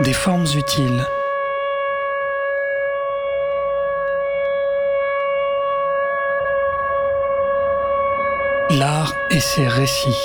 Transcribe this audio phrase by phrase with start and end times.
[0.00, 1.04] des formes utiles.
[8.70, 10.16] L'art et ses récits.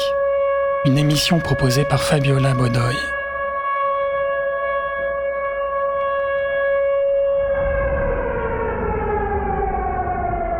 [0.85, 2.95] Une émission proposée par Fabiola Bodoy.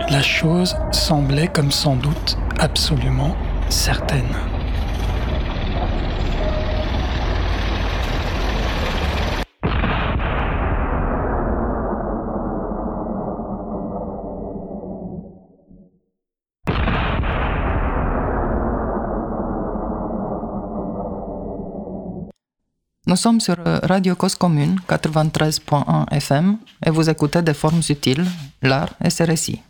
[0.10, 3.36] La chose semblait comme sans doute absolument
[3.70, 4.55] certaine.
[23.16, 28.26] Nous sommes sur Radio Cause Commune 93.1 FM et vous écoutez des formes utiles,
[28.62, 29.62] l'art et ses récits.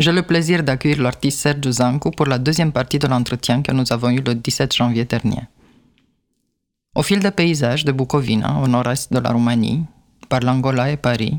[0.00, 3.84] J'ai le plaisir d'accueillir l'artiste Sergio Zancu pour la deuxième partie de l'entretien que nous
[3.92, 5.42] avons eu le 17 janvier dernier.
[6.96, 9.84] Au fil des paysages de Bucovina, au nord-est de la Roumanie,
[10.28, 11.38] par l'Angola et Paris,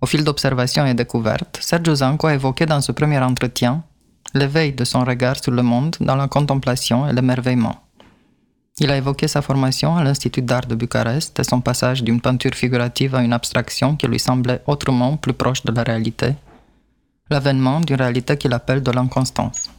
[0.00, 3.84] au fil d'observations et découvertes, Sergio Zancu a évoqué dans ce premier entretien
[4.32, 7.83] l'éveil de son regard sur le monde dans la contemplation et l'émerveillement.
[8.80, 12.54] Il a évoqué sa formation à l'Institut d'art de Bucarest et son passage d'une peinture
[12.54, 16.34] figurative à une abstraction qui lui semblait autrement plus proche de la réalité,
[17.30, 19.70] l'avènement d'une réalité qu'il appelle de l'inconstance.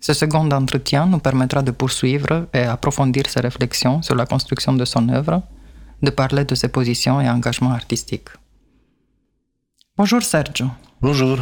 [0.00, 4.84] Ce second entretien nous permettra de poursuivre et approfondir ses réflexions sur la construction de
[4.84, 5.42] son œuvre,
[6.00, 8.28] de parler de ses positions et engagements artistiques.
[9.96, 10.66] Bonjour Sergio.
[11.02, 11.38] Bonjour.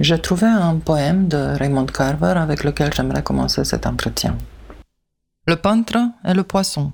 [0.00, 4.36] J'ai trouvé un poème de Raymond Carver avec lequel j'aimerais commencer cet entretien.
[5.50, 6.92] Le peintre et le poisson.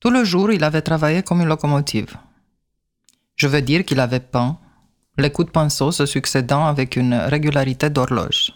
[0.00, 2.16] Tout le jour, il avait travaillé comme une locomotive.
[3.36, 4.58] Je veux dire qu'il avait peint,
[5.16, 8.52] les coups de pinceau se succédant avec une régularité d'horloge.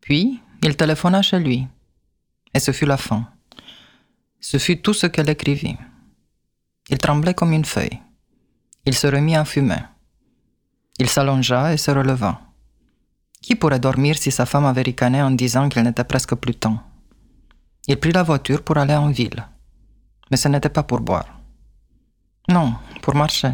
[0.00, 1.68] Puis, il téléphona chez lui.
[2.52, 3.28] Et ce fut la fin.
[4.40, 5.76] Ce fut tout ce qu'elle écrivit.
[6.88, 8.00] Il tremblait comme une feuille.
[8.86, 9.84] Il se remit à fumer.
[10.98, 12.40] Il s'allongea et se releva.
[13.40, 16.82] Qui pourrait dormir si sa femme avait ricané en disant qu'il n'était presque plus temps?
[17.88, 19.46] Il prit la voiture pour aller en ville.
[20.30, 21.40] Mais ce n'était pas pour boire.
[22.48, 23.52] Non, pour marcher.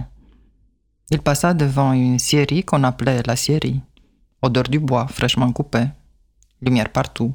[1.11, 3.81] Il passa devant une scierie qu'on appelait la scierie.
[4.41, 5.85] Odeur du bois fraîchement coupé.
[6.61, 7.35] Lumière partout.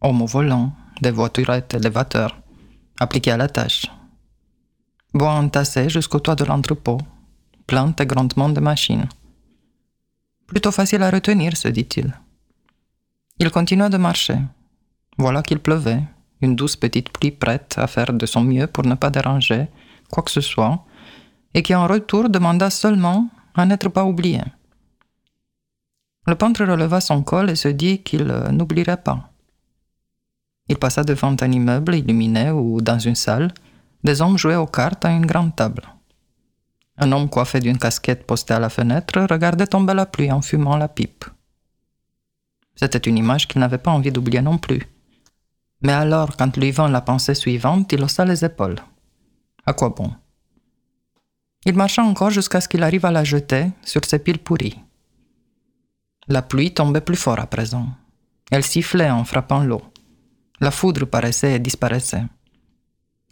[0.00, 2.36] Homme au volant, des voiturettes élévateurs,
[3.00, 3.86] appliquées à la tâche.
[5.14, 6.98] Bois entassé jusqu'au toit de l'entrepôt.
[7.66, 9.08] Plantes et grondements de machines.
[10.46, 12.12] Plutôt facile à retenir, se dit-il.
[13.38, 14.38] Il continua de marcher.
[15.18, 16.02] Voilà qu'il pleuvait,
[16.40, 19.68] une douce petite pluie prête à faire de son mieux pour ne pas déranger
[20.10, 20.84] quoi que ce soit,
[21.54, 24.40] et qui en retour demanda seulement à n'être pas oublié.
[26.26, 29.30] Le peintre releva son col et se dit qu'il n'oublierait pas.
[30.68, 33.52] Il passa devant un immeuble illuminé où, dans une salle,
[34.02, 35.82] des hommes jouaient aux cartes à une grande table.
[36.98, 40.76] Un homme coiffé d'une casquette postée à la fenêtre regardait tomber la pluie en fumant
[40.76, 41.24] la pipe.
[42.74, 44.82] C'était une image qu'il n'avait pas envie d'oublier non plus.
[45.82, 48.80] Mais alors, quand lui vint la pensée suivante, il haussa les épaules.
[49.64, 50.12] À quoi bon?
[51.64, 54.78] Il marcha encore jusqu'à ce qu'il arrive à la jetée sur ses piles pourries.
[56.28, 57.88] La pluie tombait plus fort à présent.
[58.50, 59.82] Elle sifflait en frappant l'eau.
[60.60, 62.24] La foudre paraissait et disparaissait.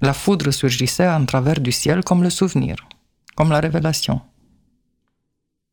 [0.01, 2.77] La foudre surgissait en travers du ciel comme le souvenir,
[3.37, 4.21] comme la révélation.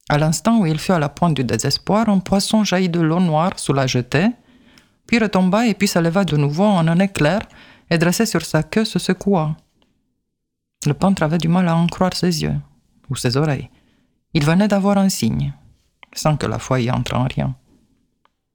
[0.10, 3.20] À l'instant où il fut à la pointe du désespoir, un poisson jaillit de l'eau
[3.20, 4.30] noire sous la jetée
[5.12, 7.42] puis retomba et puis s'éleva de nouveau en un éclair
[7.90, 9.58] et dressé sur sa queue se secoua.
[10.86, 12.56] Le peintre avait du mal à en croire ses yeux
[13.10, 13.70] ou ses oreilles.
[14.34, 15.52] Il venait d'avoir un signe,
[16.14, 17.54] sans que la foi y entre en rien.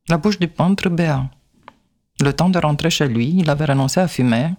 [0.09, 1.29] La bouche du peintre béa.
[2.23, 4.55] Le temps de rentrer chez lui, il avait renoncé à fumer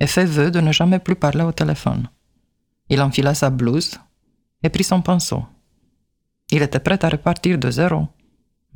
[0.00, 2.08] et fait vœu de ne jamais plus parler au téléphone.
[2.88, 4.00] Il enfila sa blouse
[4.64, 5.44] et prit son pinceau.
[6.50, 8.08] Il était prêt à repartir de zéro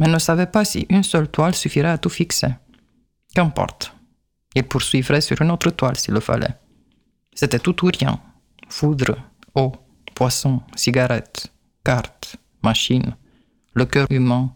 [0.01, 2.55] mais ne savait pas si une seule toile suffirait à tout fixer.
[3.35, 3.95] Qu'importe.
[4.55, 6.57] Il poursuivrait sur une autre toile s'il le fallait.
[7.35, 8.19] C'était tout ou rien.
[8.69, 9.17] Foudre,
[9.55, 9.73] eau,
[10.15, 11.53] poisson, cigarette,
[11.85, 13.15] carte, machine,
[13.75, 14.53] le cœur humain,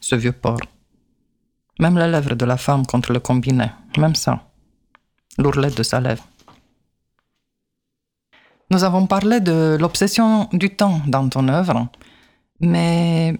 [0.00, 0.60] ce vieux porc.
[1.78, 4.50] Même les lèvres de la femme contre le combiné, même ça.
[5.38, 6.26] L'ourlet de sa lèvre.
[8.70, 11.88] Nous avons parlé de l'obsession du temps dans ton œuvre,
[12.60, 13.38] mais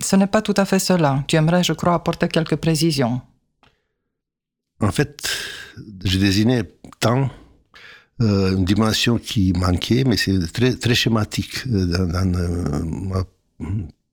[0.00, 1.24] ce n'est pas tout à fait cela.
[1.26, 3.20] Tu aimerais, je crois, apporter quelques précisions.
[4.80, 5.28] En fait,
[6.04, 6.64] je désignais
[7.00, 7.30] tant
[8.20, 13.24] euh, une dimension qui manquait, mais c'est très, très schématique euh, dans, euh, ma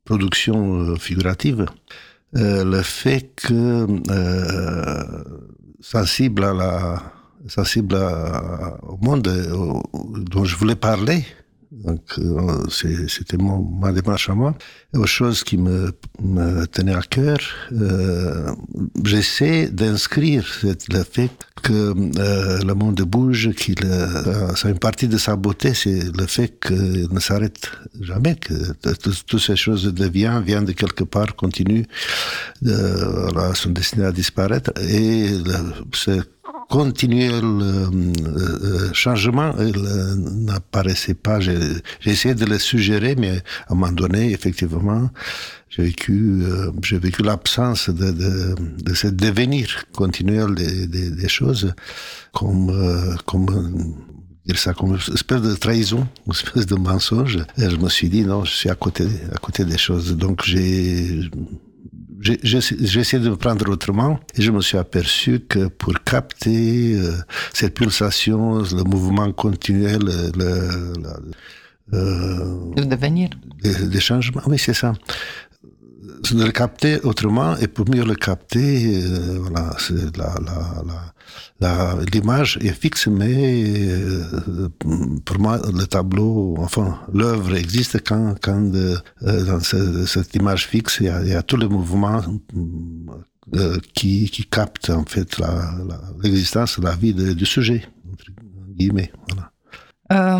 [0.06, 1.66] production figurative.
[2.34, 3.88] le fait que,
[5.80, 7.04] sensible à la
[7.48, 7.96] sensible
[8.84, 9.28] au monde
[10.32, 11.26] dont je voulais parler.
[11.74, 14.56] Donc, euh, c'était ma démarche à moi.
[14.94, 15.92] Autre chose qui me,
[16.22, 17.40] me tenait à cœur,
[17.72, 18.52] euh,
[19.04, 21.32] j'essaie d'inscrire le fait
[21.64, 23.80] que euh, le monde bouge, qu'il
[24.56, 28.54] c'est une partie de sa beauté, c'est le fait qu'il ne s'arrête jamais, que
[29.26, 31.86] toutes ces choses deviennent, viennent de quelque part, continuent,
[32.62, 35.30] voilà, sont destinées à disparaître, et
[35.94, 36.22] c'est
[36.74, 37.88] continuel euh,
[38.26, 41.40] euh, changement euh, n'apparaissait pas.
[41.40, 43.36] J'ai essayé de le suggérer, mais
[43.68, 45.12] à un moment donné, effectivement,
[45.70, 46.44] j'ai vécu,
[46.94, 48.56] vécu l'absence de, de,
[48.88, 51.76] de, ce devenir continuel des choses
[52.34, 52.72] comme,
[53.28, 53.46] comme
[54.48, 57.38] dire ça comme une espèce de trahison, une espèce de mensonge.
[57.60, 60.18] Et je me suis dit, non, je suis à côté, à côté des choses.
[60.18, 61.30] Donc j'ai
[62.24, 67.18] j'ai essayé de me prendre autrement et je me suis aperçu que pour capter euh,
[67.54, 70.94] cette pulsation, le mouvement continuel, le, le,
[71.94, 73.30] euh, le devenir,
[73.62, 74.94] des, changements, oui, c'est ça
[76.32, 79.76] le capter autrement et pour mieux le capter, euh, voilà,
[80.18, 81.14] la, la,
[81.60, 84.70] la, l'image est fixe, mais euh,
[85.26, 91.08] pour moi, le tableau, enfin, l'œuvre existe quand, quand euh, dans cette image fixe, il
[91.08, 92.22] y, a, il y, a, tous les mouvements
[93.94, 95.42] qui, qui captent en fait
[96.24, 98.26] l'existence, la, vie du sujet, entre
[98.76, 99.12] guillemets.
[100.10, 100.40] Voilà.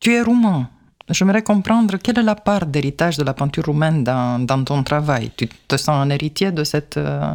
[0.00, 0.68] tu es roumain
[1.10, 5.30] J'aimerais comprendre quelle est la part d'héritage de la peinture roumaine dans, ton travail.
[5.36, 6.96] Tu te sens un héritier de cette...
[6.96, 7.32] Euh...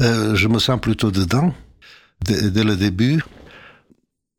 [0.00, 1.52] Euh, je me sens plutôt dedans.
[2.20, 3.22] Dès, le début,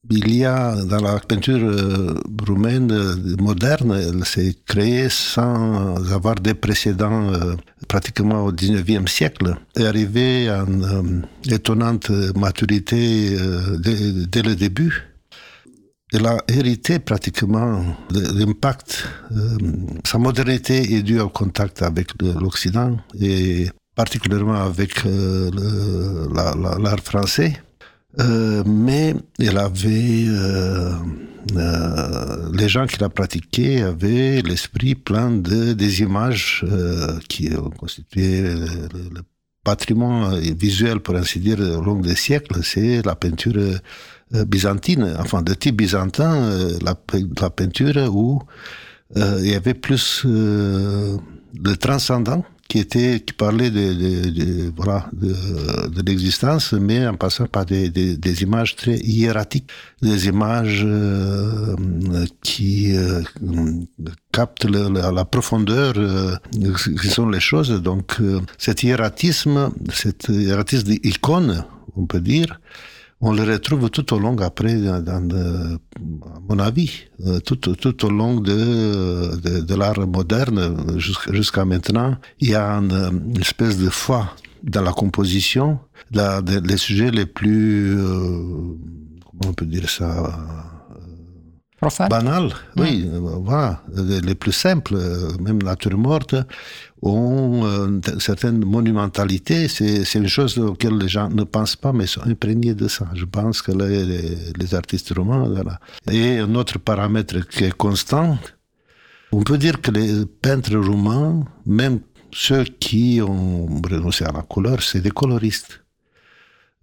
[0.09, 2.15] il y a dans la peinture euh,
[2.45, 7.55] roumaine euh, moderne, elle s'est créée sans avoir des précédents euh,
[7.87, 9.55] pratiquement au 19e siècle.
[9.75, 13.37] Est arrivée à une étonnante maturité
[13.79, 15.14] dès le début
[16.15, 19.07] elle a hérité pratiquement l'impact.
[19.31, 19.57] Euh,
[20.05, 25.51] sa modernité est due au contact avec l'Occident et particulièrement avec euh,
[26.33, 27.61] l'art français.
[28.19, 30.25] Euh, mais elle avait,
[32.53, 36.65] les gens qui la pratiquaient avaient l'esprit plein de des images
[37.27, 39.21] qui ont constitué le,
[39.65, 42.63] patrimoine visuel, pour ainsi dire, au long des siècles.
[42.63, 48.41] C'est la peinture euh, byzantine, enfin de type byzantin, euh, la, peinture où
[49.17, 55.07] euh, il y avait plus le transcendant qui était qui parlait de, de, de voilà
[55.13, 59.69] de, de l'existence mais en passant par des, des, des, images très hiératiques
[60.01, 61.75] des images euh,
[62.41, 63.21] qui euh,
[64.31, 66.35] captent le, la, la, profondeur euh,
[67.01, 67.69] qui sont les choses.
[67.81, 68.17] Donc
[68.57, 71.65] cet hiératisme cet hiératisme d'icône
[71.95, 72.59] on peut dire
[73.21, 78.09] on le retrouve tout au long après, dans, à mon avis, euh, tout, tout au
[78.09, 82.17] long de, de, de l'art moderne jusqu'à maintenant.
[82.39, 85.79] Il y a une, espèce de foi dans la composition,
[86.11, 88.77] la, les sujets les plus, euh,
[89.23, 90.33] comment on peut dire ça,
[91.85, 92.09] Profane.
[92.09, 93.07] banal, oui,
[93.47, 93.83] voilà,
[94.29, 94.97] les plus simples,
[95.39, 96.35] même nature morte,
[97.03, 99.67] ont une certaine monumentalité.
[99.67, 103.05] C'est une chose auquel les gens ne pensent pas, mais sont imprégnés de ça.
[103.13, 104.03] Je pense que les,
[104.59, 105.79] les artistes romains, voilà.
[106.11, 108.39] Et un autre paramètre qui est constant,
[109.31, 111.99] on peut dire que les peintres roumains, même
[112.33, 115.84] ceux qui ont renoncé à la couleur, c'est des coloristes.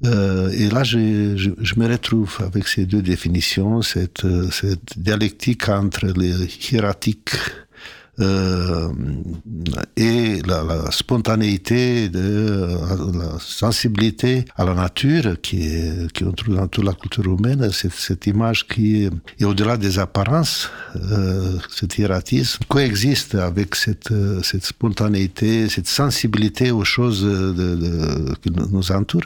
[0.05, 6.49] Euh, et là, je, me retrouve avec ces deux définitions, cette, cette dialectique entre les
[6.71, 7.37] hiératiques
[8.21, 8.93] euh,
[9.97, 12.69] et la, spontanéité, de,
[13.17, 17.71] la sensibilité à la nature qui est, qui on trouve dans toute la culture humaine,
[17.71, 24.13] cette, image qui est au-delà des apparences, euh, cet hiératisme coexiste avec cette,
[24.63, 27.27] spontanéité, cette sensibilité aux choses
[28.43, 29.23] qui nous entourent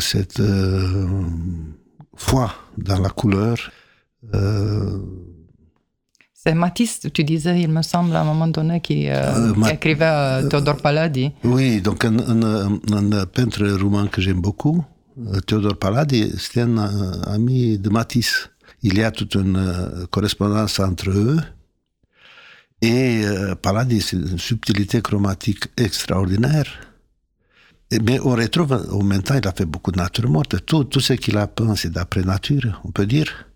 [0.00, 1.06] cette euh,
[2.16, 3.56] foi dans la couleur.
[4.34, 4.98] Euh,
[6.32, 10.48] c'est Matisse, tu disais, il me semble, à un moment donné, qui, euh, qui écrivait
[10.48, 11.32] Théodore Paladi.
[11.44, 14.82] Oui, donc un, un, un peintre roumain que j'aime beaucoup,
[15.46, 16.78] Théodore Paladi, c'était un
[17.26, 18.48] ami de Matisse.
[18.82, 21.40] Il y a toute une correspondance entre eux.
[22.80, 23.22] Et
[23.60, 26.89] Paladi, c'est une subtilité chromatique extraordinaire
[27.98, 30.64] mais on retrouve, en même temps, il a fait beaucoup de nature morte.
[30.64, 33.46] Tout, tout ce qu'il a c'est d'après nature, on peut dire.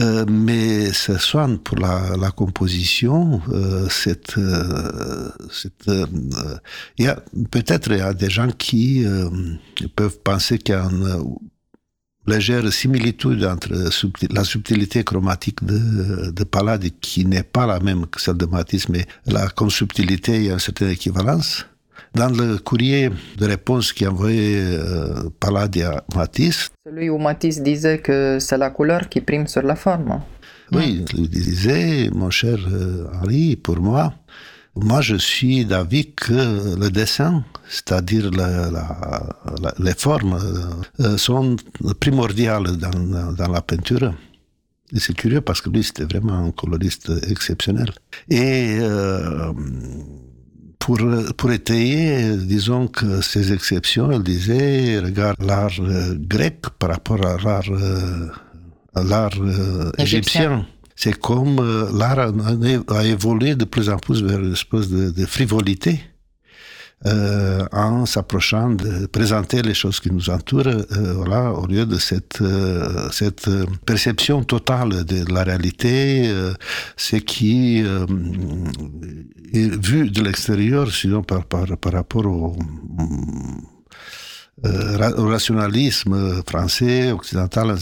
[0.00, 5.28] Euh, mais ce soin pour la, la composition, euh, c'est, euh,
[5.88, 6.06] euh,
[6.96, 9.28] il y a peut-être il y a des gens qui euh,
[9.94, 11.22] peuvent penser qu'il y a un
[12.26, 13.68] légère similitude entre
[14.30, 18.88] la subtilité chromatique de, de Pallade, qui n'est pas la même que celle de Matisse,
[18.88, 21.66] mais là, comme subtilité, il y a une certaine équivalence.
[22.14, 28.38] Dans le courrier de réponse qui envoyé euh, à Matisse, celui où Matisse disait que
[28.38, 30.20] c'est la couleur qui prime sur la forme.
[30.72, 34.14] Oui, il disait, mon cher euh, Henri, pour moi,
[34.74, 38.30] moi, je suis d'avis que le dessin, c'est-à-dire
[39.78, 40.38] les formes,
[41.00, 41.56] euh, sont
[42.00, 44.14] primordiales dans, dans la peinture.
[44.94, 47.90] Et c'est curieux parce que lui, c'était vraiment un coloriste exceptionnel.
[48.30, 49.52] Et euh,
[50.82, 50.98] pour,
[51.38, 57.36] pour étayer, disons que ces exceptions, elle disait, regarde l'art euh, grec par rapport à
[57.44, 57.70] l'art,
[58.94, 59.38] à l'art
[59.98, 60.66] égyptien
[61.02, 62.32] c'est comme euh, l'art
[62.88, 66.00] a, évolué de plus en plus vers une espèce de, frivolité.
[67.04, 70.84] Euh, en s'approchant de présenter les choses qui nous entourent, euh,
[71.16, 72.40] voilà, au lieu de cette,
[73.10, 73.50] cette
[73.84, 76.30] perception totale de la réalité,
[76.96, 82.56] ce qui est vu de l'extérieur, sinon par, par, par rapport au
[84.64, 87.76] euh, au rationalisme français, occidental en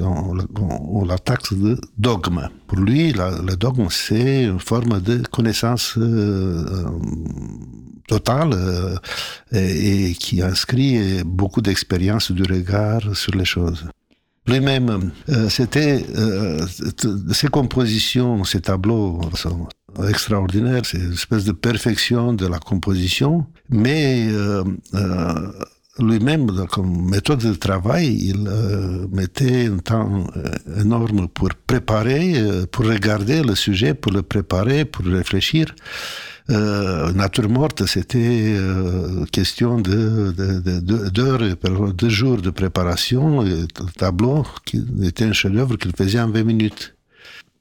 [0.00, 2.50] on, on, de dogme.
[2.66, 6.84] Pour lui, le dogme, c'est une forme de connaissance euh,
[8.06, 8.96] totale euh,
[9.52, 13.84] et, qui inscrit beaucoup d'expérience du regard sur les choses.
[14.46, 15.10] Lui-même,
[15.48, 16.06] c'était
[17.32, 19.66] ses compositions, ses tableaux sont
[20.08, 24.28] extraordinaires, c'est une espèce de perfection de la composition, mais
[25.98, 32.66] lui-même, comme méthode de travail, il euh, mettait un temps euh, énorme pour préparer, euh,
[32.66, 35.74] pour regarder le sujet, pour le préparer, pour réfléchir.
[36.48, 38.54] Nature morte, c'était
[39.32, 40.32] question de,
[41.10, 43.42] d'heures, de, de, jours de préparation.
[43.42, 46.94] le tableau qui était un chef-d'œuvre qu'il faisait en 20 minutes.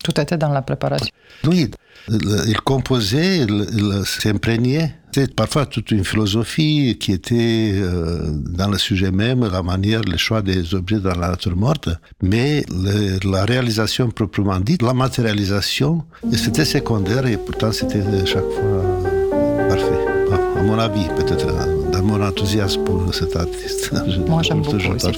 [0.03, 1.09] Tout était dans la préparation.
[1.45, 1.71] Oui,
[2.09, 4.95] il composait, il, s'imprégnait.
[5.11, 10.17] C'était parfois toute une philosophie qui était euh, dans le sujet même, la manière, le
[10.17, 11.89] choix des objets dans la nature morte,
[12.21, 12.65] mais
[13.23, 18.74] la réalisation proprement dite, la matérialisation, c'était secondaire et pourtant c'était chaque fois
[20.75, 21.47] mon avis, peut-être
[21.91, 23.91] dans mon enthousiasme pour cet artiste.
[24.27, 25.11] Moi, j'aime beaucoup aussi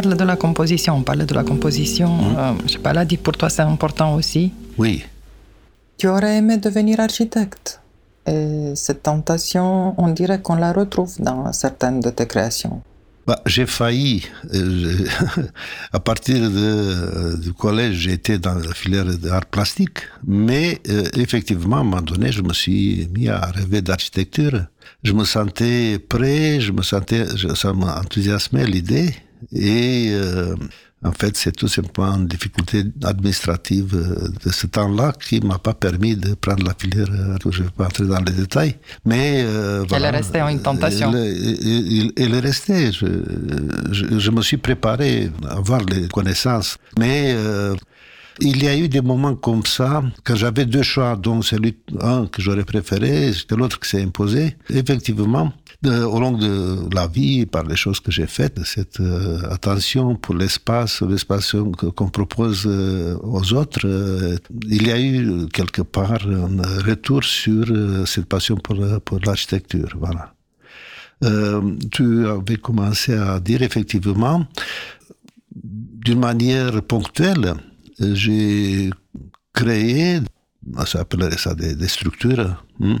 [0.00, 2.08] parle de la composition, on parle de la composition.
[2.08, 2.36] Mmh.
[2.38, 4.52] Euh, je sais pas, là, dit pour toi, c'est important aussi.
[4.76, 5.04] Oui.
[5.96, 7.80] Tu aurais aimé devenir architecte.
[8.26, 12.82] Et cette tentation, on dirait qu'on la retrouve dans certaines de tes créations.
[13.26, 14.24] Bah, j'ai failli.
[14.54, 15.06] Euh,
[15.92, 20.00] à partir de, du collège, j'étais dans la filière d'art plastique.
[20.26, 24.66] Mais euh, effectivement, à un moment donné, je me suis mis à rêver d'architecture.
[25.02, 29.14] Je me sentais prêt, je me sentais, je, ça m'enthousiasmait l'idée.
[29.52, 30.54] Et euh,
[31.04, 35.74] en fait, c'est tout simplement une difficulté administrative euh, de ce temps-là qui m'a pas
[35.74, 37.06] permis de prendre la filière.
[37.06, 40.60] Je ne vais pas entrer dans les détails, mais euh, voilà, elle est restée une
[40.60, 41.12] tentation.
[41.14, 42.90] Elle, elle, est restée.
[42.90, 43.06] Je,
[43.92, 47.76] je, je, me suis préparé à avoir les connaissances, mais euh,
[48.40, 52.26] il y a eu des moments comme ça, quand j'avais deux choix, dont celui un
[52.26, 54.56] que j'aurais préféré, c'était l'autre qui s'est imposé.
[54.70, 55.52] Effectivement,
[55.84, 60.34] au long de la vie, par les choses que j'ai faites, cette euh, attention pour
[60.34, 61.54] l'espace, l'espace
[61.94, 64.36] qu'on propose euh, aux autres, euh,
[64.68, 67.66] il y a eu quelque part un retour sur
[68.06, 69.96] cette passion pour, pour l'architecture.
[70.00, 70.34] Voilà.
[71.92, 74.46] tu avais commencé à dire effectivement,
[75.54, 77.54] d'une manière ponctuelle,
[78.00, 78.90] j'ai
[79.52, 80.20] créé,
[80.86, 82.64] ça appellerait ça des, des structures.
[82.80, 82.98] Hein?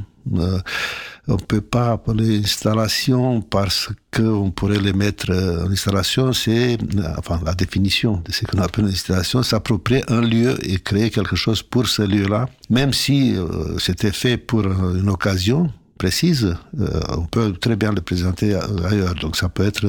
[1.28, 6.78] Euh, on peut pas appeler installation parce qu'on pourrait les mettre en installation, c'est,
[7.16, 11.36] enfin, la définition de ce qu'on appelle une installation, s'approprier un lieu et créer quelque
[11.36, 17.26] chose pour ce lieu-là, même si euh, c'était fait pour une occasion, précise, euh, on
[17.26, 19.14] peut très bien le présenter ailleurs.
[19.16, 19.84] Donc ça peut être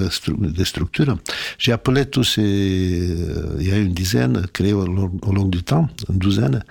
[0.57, 1.17] des structures.
[1.57, 5.87] J'ai appelé tous ces, euh, il y a une dizaine long, au long du temps,
[6.09, 6.63] une douzaine.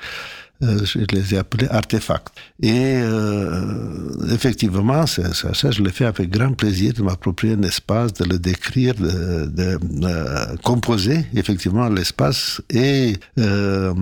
[0.61, 2.31] Euh, je les ai appelés artefacts.
[2.61, 8.13] Et euh, effectivement, ça, ça, je l'ai fait avec grand plaisir de m'approprier un espace,
[8.15, 13.95] de le décrire, de, de euh, composer effectivement l'espace et euh,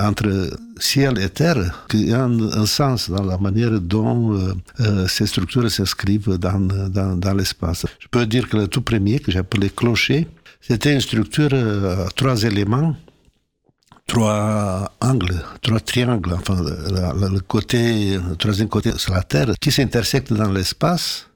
[0.00, 4.54] entre ciel et terre, qu'il y a un, un, sens dans la manière dont euh,
[4.80, 7.86] euh, ces structures s'inscrivent dans, dans, dans l'espace.
[8.00, 10.26] Je peux dire que le tout premier, que j'ai appelé clocher,
[10.60, 12.96] c'était une structure à trois éléments
[14.10, 20.50] trois angles, trois triangles, enfin le, côté, troisième côté c'est la Terre, qui s'intersectent dans
[20.50, 21.28] l'espace.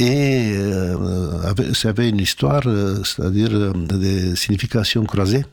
[0.00, 5.44] Et euh, ça avait une histoire, euh, c'est-à-dire euh, des significations croisées.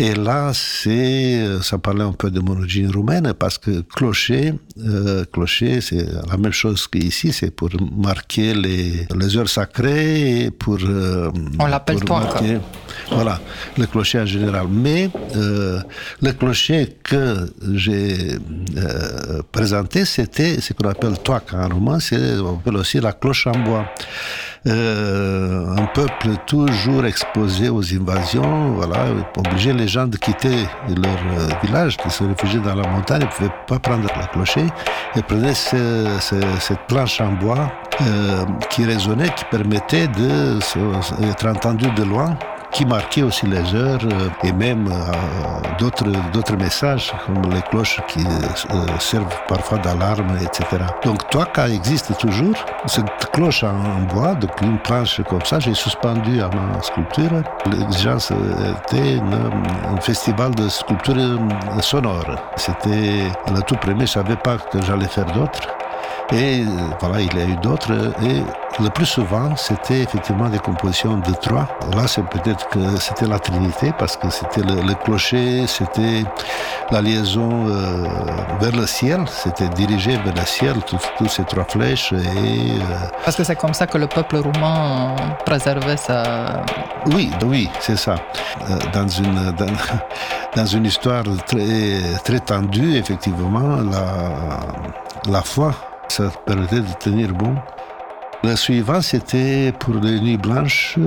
[0.00, 5.26] Et là, c'est, ça parlait un peu de mon origine roumaine parce que clocher, euh,
[5.30, 10.78] clocher, c'est la même chose qu'ici, c'est pour marquer les, les heures sacrées et pour.
[10.82, 12.20] Euh, On l'appelle toi.
[12.20, 12.56] Marquer,
[13.10, 13.40] voilà,
[13.76, 14.68] le clocher en général.
[14.70, 15.80] Mais euh,
[16.22, 18.38] le clocher que j'ai
[18.78, 23.46] euh, présenté, c'était ce qu'on appelle toit en roman, c'est, on appelle aussi la cloche
[23.48, 23.84] en bois.
[24.66, 29.06] Euh, un peuple toujours exposé aux invasions, voilà,
[29.38, 33.24] obligé les gens de quitter leur euh, village, de se réfugier dans la montagne, ils
[33.24, 34.66] ne pouvaient pas prendre la clocher,
[35.16, 41.90] et prenaient ce, ce, cette planche en bois euh, qui résonnait, qui permettait d'être entendu
[41.92, 42.36] de loin
[42.72, 48.20] qui marquait aussi les heures euh, et même euh, d'autres, messages comme les cloches qui
[48.20, 50.84] euh, servent parfois d'alarme, etc.
[51.04, 52.54] Donc Toaka existe toujours.
[52.86, 57.42] Cette cloche en bois, donc une planche comme ça, j'ai suspendu à ma sculpture.
[57.66, 61.16] L'exigence était un festival de sculpture
[61.80, 62.36] sonore.
[62.56, 65.68] C'était le tout premier, je ne savais pas que j'allais faire d'autres.
[66.32, 66.62] Et
[67.00, 67.92] voilà, il y a eu d'autres.
[68.22, 68.42] Et
[68.80, 71.66] le plus souvent, c'était effectivement des compositions de trois.
[71.94, 76.24] Là, c'est peut-être que c'était la Trinité, parce que c'était le, le, clocher, c'était
[76.90, 78.06] la liaison euh,
[78.60, 82.12] vers le ciel, c'était dirigé vers le ciel, toutes ces trois flèches.
[82.12, 86.62] Et, euh, parce que c'est comme ça que le peuple roumain préservait sa...
[87.06, 88.14] Oui, oui, c'est ça.
[88.70, 89.66] Euh, dans une, dans,
[90.56, 95.74] dans, une histoire très, très tendue, effectivement, la, la foi
[96.10, 97.54] ça permettait de tenir bon.
[98.42, 100.98] Le suivant, c'était pour les nuits blanches.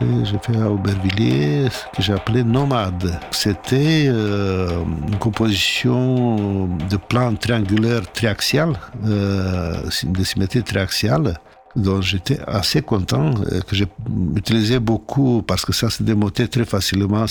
[0.00, 3.18] J'ai fait à Aubervilliers, ce que appelé Nomade.
[3.30, 8.74] C'était euh, une composition de plans triangulaires triaxiales,
[9.06, 11.38] euh, de symétrie triaxiale,
[11.74, 13.32] dont j'étais assez content,
[13.66, 13.86] que j'ai
[14.36, 17.24] utilisé beaucoup parce que ça se démontait très facilement.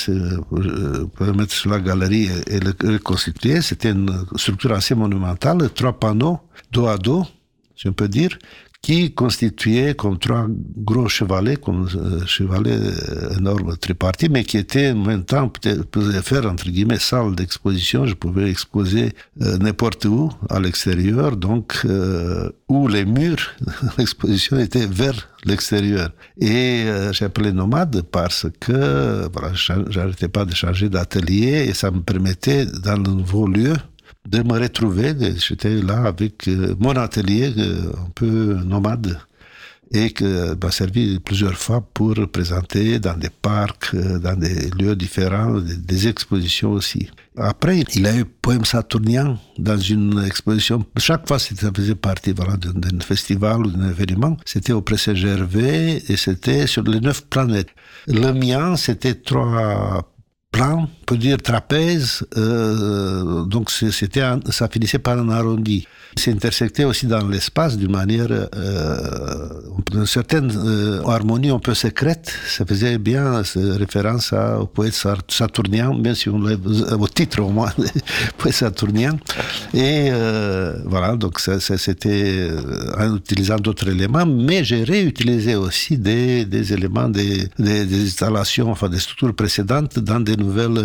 [0.49, 3.61] Pour le mettre sur la galerie et le reconstituer.
[3.61, 6.39] C'était une structure assez monumentale, trois panneaux
[6.71, 7.25] dos à dos,
[7.75, 8.37] si on peut dire,
[8.81, 14.91] qui constituait comme trois gros chevalets, comme euh, chevalets euh, énormes tripartis, mais qui étaient
[14.91, 15.85] en même temps, peut-être,
[16.21, 18.05] faire, entre guillemets, salle d'exposition.
[18.05, 23.51] Je pouvais exposer euh, n'importe où, à l'extérieur, donc, euh, où les murs
[23.97, 26.11] l'exposition étaient vers l'extérieur.
[26.39, 29.51] Et euh, appelé nomade parce que, voilà,
[29.89, 33.73] j'arrêtais pas de changer d'atelier et ça me permettait, dans de nouveau lieu,
[34.27, 35.13] de me retrouver.
[35.37, 39.19] J'étais là avec euh, mon atelier euh, un peu nomade
[39.91, 44.95] et que m'a servi plusieurs fois pour présenter dans des parcs, euh, dans des lieux
[44.95, 47.09] différents, des, expositions aussi.
[47.37, 50.85] Après, il a eu Poème Saturnien dans une exposition.
[50.97, 54.37] Chaque fois, ça faisait partie voilà, d'un festival ou d'un événement.
[54.45, 57.69] C'était au Presse Gervais et c'était sur les neuf planètes.
[58.07, 60.03] Le mien, c'était trois
[60.51, 65.87] plan, on peut dire trapèze, euh, donc c'était ça finissait par un arrondi.
[66.15, 69.49] C'est intersecté aussi dans l'espace d'une manière, euh,
[69.93, 72.33] une certaine euh, harmonie un peu secrète.
[72.47, 74.95] Ça faisait bien référence à, au poète
[75.29, 76.13] saturnien, bien
[76.47, 76.59] lève
[76.99, 77.71] au titre au moins,
[78.37, 79.13] poète saturnien.
[79.73, 85.97] Et euh, voilà, donc ça, c'était euh, en utilisant d'autres éléments, mais j'ai réutilisé aussi
[85.97, 90.79] des, éléments des installations, enfin des structures précédentes dans des nouvelles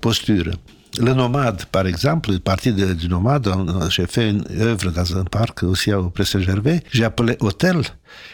[0.00, 0.52] postures.
[0.98, 3.52] Le nomade, par exemple, partie de, du nomade,
[3.90, 6.82] j'ai fait une œuvre dans un parc aussi au Presse-Gervais.
[6.90, 7.82] J'ai appelé hôtel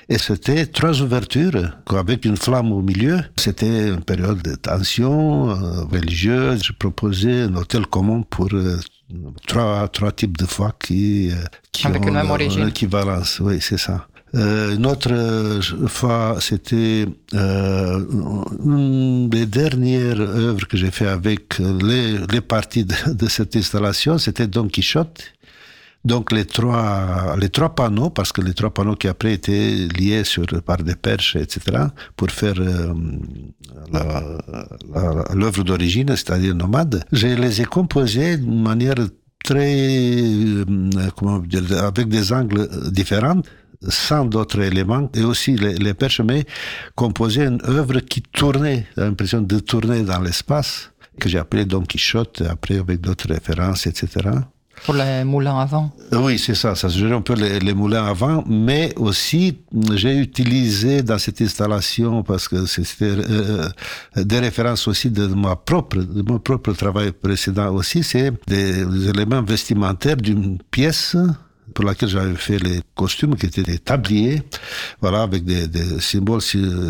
[0.09, 3.19] et c'était trois ouvertures avec une flamme au milieu.
[3.37, 6.63] C'était une période de tension euh, religieuse.
[6.65, 8.79] Je proposais un hôtel commun pour euh,
[9.49, 11.35] trois, trois types de foi qui, euh,
[11.73, 12.65] qui avec ont une même origine.
[12.67, 13.41] l'équivalence.
[13.41, 14.07] Oui, c'est ça.
[14.35, 18.01] Euh, une autre euh, fois, c'était euh,
[18.65, 24.47] une des dernières œuvres que j'ai fait avec les, les parties de, cette installation, c'était
[24.47, 25.23] Don Quichotte.
[26.05, 30.25] Donc les trois, les trois panneaux, parce que les trois panneaux qui après étaient liés
[30.25, 31.61] sur, par des perches, etc.,
[32.17, 32.93] pour faire euh,
[35.35, 38.97] l'œuvre d'origine, c'est-à-dire nomade, je les ai composés d'une manière
[39.45, 40.65] très, euh,
[41.17, 43.43] comment dire, avec des angles différents
[43.89, 46.45] sans d'autres éléments, et aussi les, les perches, mais
[46.95, 50.91] composaient une œuvre qui tournait, l'impression de tourner dans l'espace,
[51.21, 54.31] que j'ai appelé Don Quichotte, après avec d'autres références, etc.
[54.85, 58.43] Pour les moulins avant Oui, c'est ça, ça suggère un peu les, les, moulins avant,
[58.49, 59.59] mais aussi
[59.95, 63.69] j'ai utilisé dans cette installation, parce que c'était euh,
[64.17, 69.09] des références aussi de ma propre, de mon propre travail précédent aussi, c'est des, des
[69.09, 71.17] éléments vestimentaires d'une pièce
[71.75, 74.43] pour laquelle j'avais fait les costumes qui étaient des tabliers,
[75.01, 75.67] voilà, avec des,
[76.01, 76.41] symboles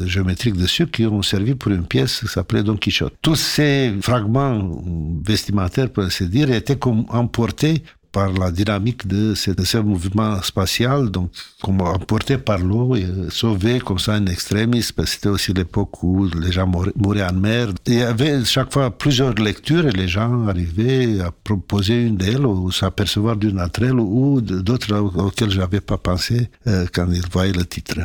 [0.07, 3.15] géométriques dessus qui ont servi pour une pièce qui s'appelait Don Quichotte.
[3.23, 4.83] Tous ces fragments
[5.25, 11.11] vestimentaires, pour ainsi dire, étaient emportés par la dynamique de ce, de ce mouvement spatial,
[11.11, 11.31] donc
[11.63, 16.53] comme emporté par l'eau et sauvé comme ça en que c'était aussi l'époque où les
[16.53, 17.69] gens mouraient en mer.
[17.87, 22.47] Il y avait chaque fois plusieurs lectures et les gens arrivaient à proposer une d'elles
[22.47, 27.53] ou s'apercevoir d'une entre elles ou d'autres auxquelles j'avais pas pensé euh, quand ils voyaient
[27.53, 28.01] le titre.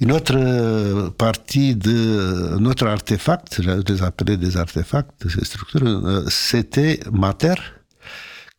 [0.00, 7.00] Une autre partie de notre artefact, je les appelais des artefacts, ces structures, euh, c'était
[7.12, 7.54] Mater,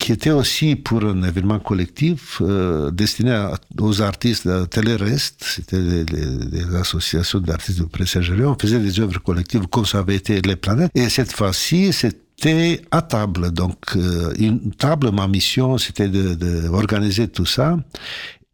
[0.04, 3.48] qui était aussi pour un événement collectif euh, destiné
[3.80, 9.66] aux artistes de Téléreste, c'était des, associations d'artistes de presse On faisait des œuvres collectives
[9.68, 10.92] comme ça avait été les planètes.
[10.94, 13.52] Et cette fois-ci, c'était à table.
[13.52, 17.78] Donc, euh, une table, ma mission, c'était d'organiser de tout ça.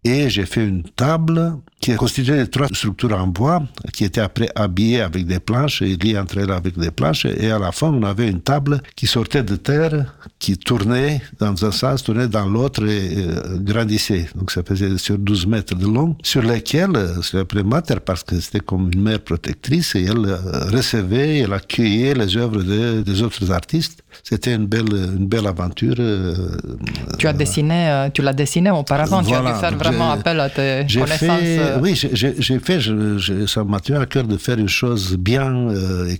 [0.04, 3.64] Et j'ai fait une table qui est constituée de trois structures en bois,
[3.94, 7.26] qui étaient après habillées avec des planches et liées entre elles avec des planches.
[7.26, 11.66] Et à la fin, on avait une table qui sortait de terre, qui tournait dans
[11.66, 14.28] un sens, tournait dans l'autre et euh, grandissait.
[14.36, 18.40] Donc ça faisait sur 12 mètres de long, sur lesquels, c'est l'appelait mater parce que
[18.40, 20.38] c'était comme une mère protectrice et elle
[20.74, 24.04] recevait, elle accueillait les œuvres de, des autres artistes.
[24.24, 25.96] C'était une belle, une belle aventure.
[26.00, 26.58] Euh,
[27.18, 30.40] tu as dessiné, euh, tu l'as dessiné auparavant, voilà, tu as dû faire vraiment appel
[30.40, 31.40] à tes connaissances.
[31.40, 32.80] Fait, oui, j'ai fait,
[33.48, 36.16] ça m'a tenu à cœur de faire une chose bien euh,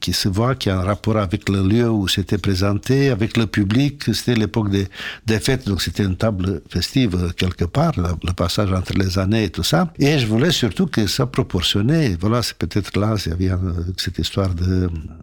[0.00, 3.46] qui, se voit, qui a un rapport avec le lieu où c'était présenté, avec le
[3.46, 4.02] public.
[4.12, 9.18] C'était l'époque des, fêtes, donc c'était une table festive quelque part, le, passage entre les
[9.18, 9.92] années et tout ça.
[9.98, 12.16] Et je voulais surtout que ça proportionnait.
[12.20, 13.64] Voilà, c'est peut-être là, il y avait
[13.96, 14.50] cette histoire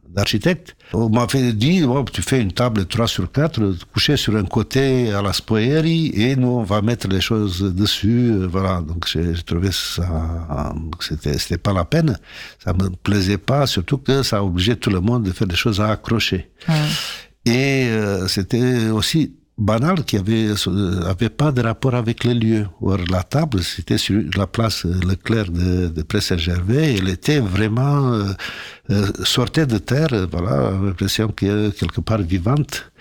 [0.10, 0.76] d'architecte.
[0.93, 5.12] On m'avait dit, oh, tu fais une table 3 sur 4, couché sur un côté
[5.12, 8.34] à la Spoeri, et nous, on va mettre les choses dessus.
[8.50, 12.18] Voilà, donc j'ai trouvé ça, c'était, c'était pas la peine.
[12.64, 15.82] Ça me plaisait pas, surtout que ça obligeait tout le monde de faire des choses
[15.82, 16.50] à accrocher.
[16.68, 16.76] Ouais.
[17.46, 22.67] Et euh, c'était aussi banal qui avait, euh, avait pas de rapport avec les lieux.
[22.82, 26.95] Or, la table, c'était sur la place Leclerc de, de Presse-Gervais.
[26.97, 28.34] Elle était vraiment euh,
[28.89, 32.91] euh, sortait de terre, voilà, l'impression est quelque part vivante.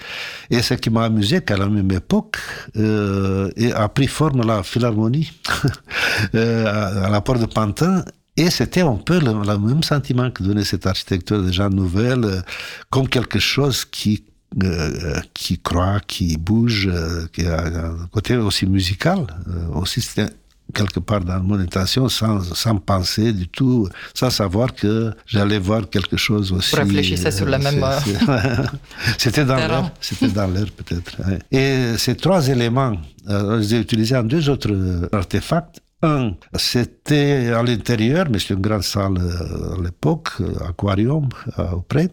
[0.50, 2.36] Et ce qui m'a amusé qu'à la même époque,
[2.76, 5.32] euh, a pris forme la philharmonie
[6.34, 8.04] à, la porte de Pantin
[8.36, 12.42] et c'était un peu le, même sentiment que donnait cette architecture déjà nouvelle,
[12.90, 14.24] comme quelque chose qui
[14.62, 19.26] euh, qui croit, qui bouge, euh, qui a un côté aussi musical.
[19.48, 20.32] Euh, aussi, c'était
[20.74, 25.88] quelque part dans mon intention, sans, sans penser du tout, sans savoir que j'allais voir
[25.88, 26.74] quelque chose aussi.
[26.74, 27.84] Vous réfléchissez sur la même.
[29.18, 31.16] c'était dans l'air, c'était dans l'air peut-être.
[31.50, 32.96] Et ces trois éléments,
[33.28, 35.80] euh, je les ai utilisés en deux autres artefacts.
[36.02, 40.30] Un, c'était à l'intérieur, mais c'est une grande salle à l'époque,
[40.66, 41.28] aquarium
[41.72, 42.08] auprès,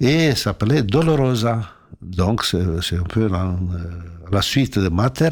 [0.00, 1.62] et s'appelait Dolorosa.
[2.02, 3.54] Donc c'est un peu la,
[4.32, 5.30] la suite de Mater,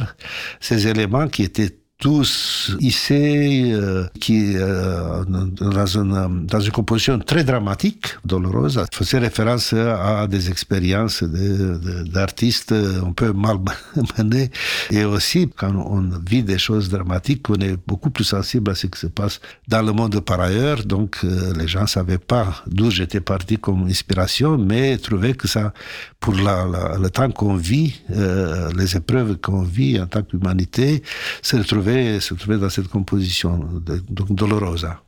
[0.60, 7.42] ces éléments qui étaient tous hissés, euh, qui euh, dans, une, dans une composition très
[7.42, 13.56] dramatique, douloureuse, faisait référence à des expériences d'artistes de, un peu mal
[14.18, 14.50] menés.
[14.92, 18.86] Et aussi, quand on vit des choses dramatiques, on est beaucoup plus sensible à ce
[18.86, 20.84] qui se passe dans le monde par ailleurs.
[20.84, 25.72] Donc, euh, les gens savaient pas d'où j'étais parti comme inspiration, mais trouvaient que ça,
[26.20, 31.02] pour la, la, le temps qu'on vit, euh, les épreuves qu'on vit en tant qu'humanité,
[31.42, 31.56] se
[31.88, 33.60] trouvaient se trouvait dans cette composition,
[34.30, 35.02] Dolorosa.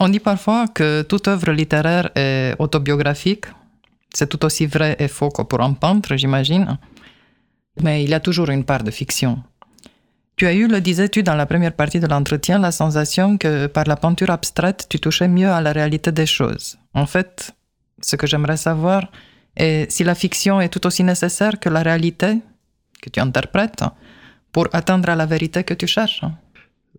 [0.00, 3.46] On dit parfois que toute œuvre littéraire est autobiographique.
[4.12, 6.78] C'est tout aussi vrai et faux que pour un peintre, j'imagine.
[7.82, 9.42] Mais il y a toujours une part de fiction.
[10.36, 13.84] Tu as eu, le disais-tu dans la première partie de l'entretien, la sensation que par
[13.84, 16.78] la peinture abstraite, tu touchais mieux à la réalité des choses.
[16.92, 17.52] En fait,
[18.02, 19.10] ce que j'aimerais savoir
[19.56, 22.38] est si la fiction est tout aussi nécessaire que la réalité
[23.00, 23.82] que tu interprètes
[24.56, 26.20] pour atteindre la vérité que tu cherches.
[26.22, 26.32] Hein.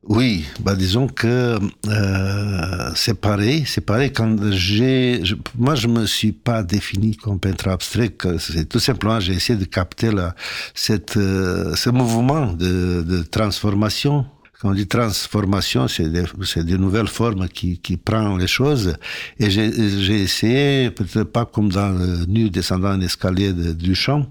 [0.04, 5.24] Oui, bah disons que euh, c'est pareil, c'est pareil quand j'ai,
[5.58, 9.66] moi je me suis pas défini comme peintre abstrait, c'est tout simplement j'ai essayé de
[9.66, 10.36] capter la,
[10.76, 14.28] cette, euh, ce mouvement de, de transformation
[14.62, 16.24] quand on dit transformation, c'est des,
[16.64, 18.96] des, nouvelles formes qui, qui prennent les choses.
[19.40, 24.26] Et j'ai essayé, peut-être pas comme dans le nu descendant un escalier de Duchamp,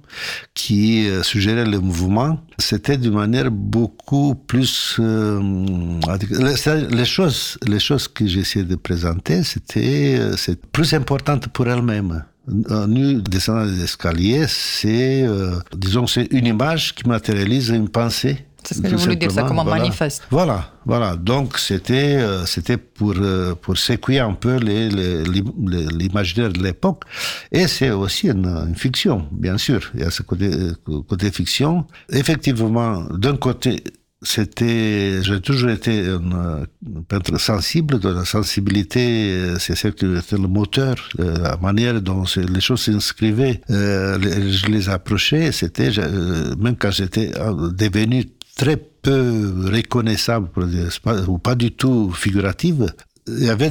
[0.54, 2.40] qui euh, suggérait le mouvement.
[2.58, 4.96] C'était d'une manière beaucoup plus...
[4.98, 5.40] Euh,
[6.90, 12.24] les choses, les choses que essayé de présenter, c'était euh, plus importante pour elles-mêmes.
[12.88, 18.74] Nu descendant des escaliers, c'est, euh, disons, c'est une image qui matérialise une pensée c'est
[18.74, 19.82] ce que je voulais dire, ça comme un voilà.
[19.82, 20.22] manifeste.
[20.30, 21.16] Voilà, voilà.
[21.16, 27.02] Donc c'était euh, c'était pour euh, pour sécuyer un peu l'imaginaire de l'époque.
[27.52, 29.80] Et c'est aussi une, une, fiction, bien sûr.
[29.94, 30.50] Il y a ce côté
[31.08, 31.86] côté fiction.
[32.10, 33.82] Effectivement, d'un côté
[34.22, 36.64] c'était, j'ai toujours été un,
[37.08, 42.60] peintre sensible, de la sensibilité, c'est ce qui était le moteur, la manière dont les
[42.60, 44.18] choses s'inscrivaient, euh,
[44.50, 45.90] je les approchais, c'était,
[46.58, 47.30] même quand j'étais
[47.74, 48.24] devenu
[48.56, 50.48] très peu reconnaissable,
[51.28, 52.92] ou pas du tout figurative,
[53.28, 53.70] il y avait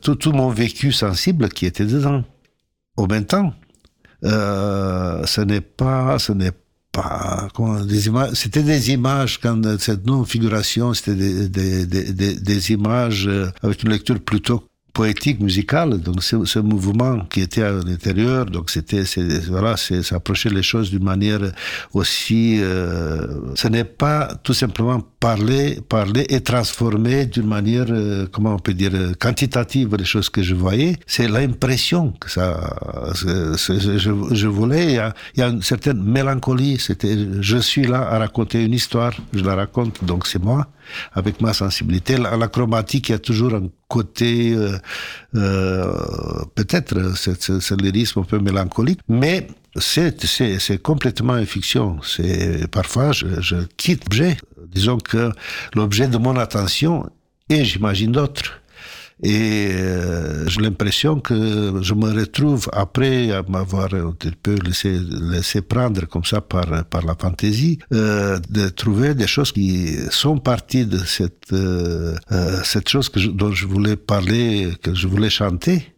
[0.00, 2.24] tout, mon vécu sensible qui était dedans.
[2.96, 3.52] Au même temps,
[4.24, 6.52] euh, ce n'est pas, ce n'est
[6.92, 7.48] pas,
[8.34, 14.67] c'était des images quand cette non-figuration, c'était des, images euh, avec une lecture plutôt
[14.98, 15.90] poétique, musicale.
[16.00, 19.04] Donc, ce, mouvement qui était à l'intérieur, donc c'était,
[19.48, 21.44] voilà, c'est s'approcher les choses d'une manière
[21.94, 22.58] aussi.
[22.58, 28.58] Euh, ce n'est pas tout simplement parler, parler et transformer d'une manière, euh, comment on
[28.58, 30.96] peut dire, quantitative les choses que je voyais.
[31.06, 32.76] C'est l'impression que ça.
[33.14, 33.54] je,
[34.32, 34.84] je, voulais.
[34.84, 36.78] Il y, a, il y, a, une certaine mélancolie.
[36.78, 39.12] C'était, je suis là à raconter une histoire.
[39.32, 40.68] Je la raconte, donc c'est moi
[41.12, 42.16] avec ma sensibilité.
[42.16, 44.78] La, la, chromatique, il y a toujours un côté, euh,
[45.34, 45.92] euh,
[46.54, 51.98] peut-être, c'est lyrisme un peu mélancolique, mais c'est, complètement une fiction.
[52.70, 54.36] Parfois, je, quitte l'objet.
[54.66, 55.30] Disons que
[55.74, 57.08] l'objet de mon attention,
[57.48, 58.60] et j'imagine d'autres.
[59.22, 59.70] Et
[60.46, 65.00] j'ai l'impression que je me retrouve, après m'avoir un peu laissé,
[65.32, 70.38] laissé prendre comme ça par, par la fantaisie, euh, de trouver des choses qui sont
[70.38, 75.30] parties de cette, euh, euh cette chose que dont je voulais parler, que je voulais
[75.30, 75.97] chanter.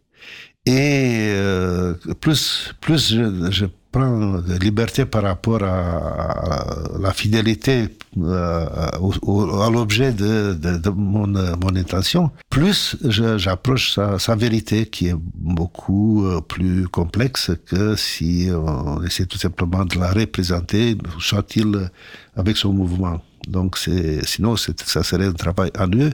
[0.66, 8.66] Et euh, plus, plus je, je prend de liberté par rapport à, la fidélité euh,
[8.66, 10.54] à l'objet de,
[10.90, 17.96] mon, mon, intention, plus j'approche sa, sa, vérité qui est beaucoup euh, plus complexe que
[17.96, 21.90] si on essaie tout simplement de la représenter, soit-il
[22.36, 23.20] avec son mouvement.
[23.48, 23.78] Donc,
[24.24, 26.12] sinon, ça serait un travail ennuyeux.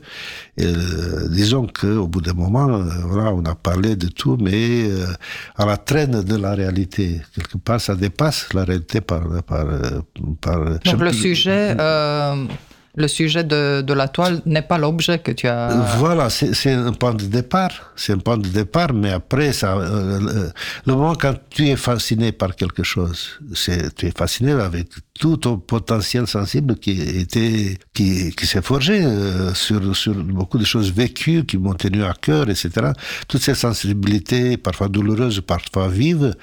[0.57, 4.89] Et, euh, disons qu'au bout d'un moment, euh, voilà, on a parlé de tout, mais
[4.89, 5.07] euh,
[5.57, 7.21] à la traîne de la réalité.
[7.35, 9.23] Quelque part, ça dépasse la réalité par...
[9.43, 9.67] par,
[10.41, 11.77] par Donc, le sujet
[12.97, 15.69] le sujet de, de la toile n'est pas l'objet que tu as.
[15.99, 17.93] Voilà, c'est un point de départ.
[17.95, 20.49] C'est un point de départ, mais après, ça, euh,
[20.87, 23.39] le moment quand tu es fasciné par quelque chose,
[23.97, 29.53] tu es fasciné avec tout ton potentiel sensible qui était qui, qui s'est forgé euh,
[29.55, 32.93] sur sur beaucoup de choses vécues qui m'ont tenu à cœur, etc.
[33.29, 36.35] Toutes ces sensibilités, parfois douloureuses, parfois vives,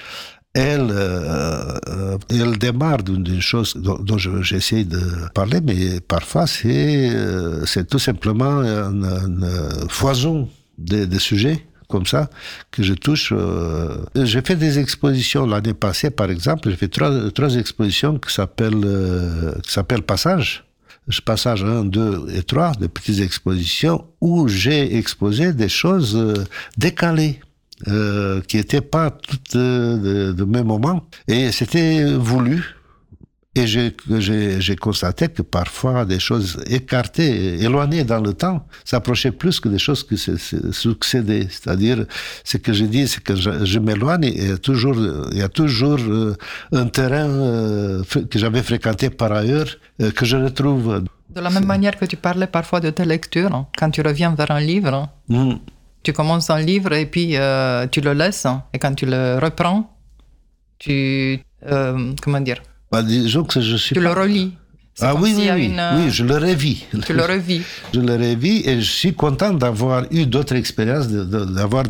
[0.53, 5.01] elle, euh, euh, elle démarre d'une chose dont, j'essaie de
[5.33, 12.29] parler, mais parfois c'est euh, c'est tout simplement une, foison de, sujets comme ça
[12.71, 13.33] que je touche.
[14.15, 16.69] j'ai fait des expositions l'année passée, par exemple.
[16.69, 18.87] J'ai fait trois, trois expositions qui s'appellent
[19.63, 20.65] qui s'appellent Passage.
[21.25, 26.17] Passage 1, 2 et 3, de petites expositions où j'ai exposé des choses
[26.77, 27.41] décalées.
[27.89, 31.05] Euh, qui n'étaient pas toutes euh, de, même moment.
[31.27, 32.63] Et c'était voulu.
[33.55, 39.69] Et j'ai constaté que parfois des choses écartées, éloignées dans le temps, s'approchaient plus que
[39.69, 40.37] des choses qui se,
[40.71, 41.47] succédaient.
[41.49, 42.05] C'est-à-dire,
[42.43, 44.95] ce que je dis, c'est que je, m'éloigne et il y a toujours,
[45.31, 46.35] il y a toujours euh,
[46.71, 49.67] un terrain que j'avais fréquenté par ailleurs
[50.15, 51.03] que je retrouve.
[51.29, 54.33] De la même manière que tu parlais parfois de ta lecture, hein, quand tu reviens
[54.33, 55.55] vers un livre, mmh
[56.03, 58.45] tu commences un livre et puis euh, tu le laisses.
[58.73, 59.89] Et quand tu le reprends,
[60.77, 61.39] tu.
[61.65, 62.61] Euh, comment dire?
[62.91, 64.53] Bah, disons que je suis Tu le relis.
[65.01, 66.85] Ah oui, oui, oui, oui, je le revis.
[67.05, 67.61] Tu le revis.
[67.93, 71.83] Je le revis et je suis content d'avoir eu d'autres expériences, d'avoir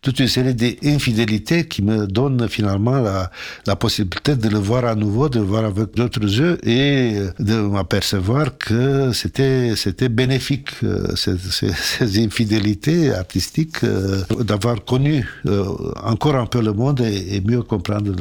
[0.00, 3.30] toute une série d'infidélités qui me donnent finalement la,
[3.66, 7.54] la, possibilité de le voir à nouveau, de le voir avec d'autres yeux et de
[7.56, 15.64] m'apercevoir que c'était c'était bénéfique euh, ces, ces, infidélités artistiques, euh, d'avoir connu euh,
[16.02, 18.12] encore un peu le monde et, mieux comprendre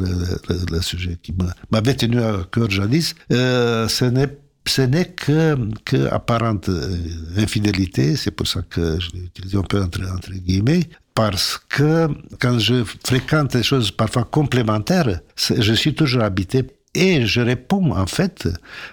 [0.72, 1.34] le, sujet qui
[1.72, 3.16] m'avait tenu à cœur jadis.
[3.30, 4.06] ce
[4.70, 6.96] ce n'est que, que apparente euh,
[7.38, 12.08] infidélité, c'est pour ça que je l'ai utilisé un peu entre, entre guillemets, parce que
[12.40, 18.06] quand je fréquente des choses parfois complémentaires, je suis toujours habité et je réponds en
[18.06, 18.48] fait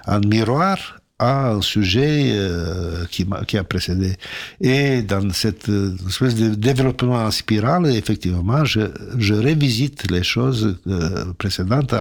[0.07, 4.15] en miroir à un sujet euh, qui, qui, a précédé.
[4.61, 8.81] Et dans cette euh, espèce de développement en spirale, effectivement, je,
[9.17, 11.95] je révisite les choses euh, précédentes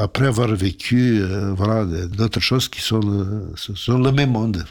[0.00, 1.22] après avoir vécu
[1.56, 3.00] voilà, d'autres choses qui sont,
[3.56, 4.64] sont le même monde.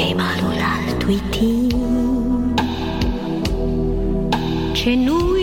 [0.00, 1.10] e mano l'altro
[4.72, 5.39] C'è noi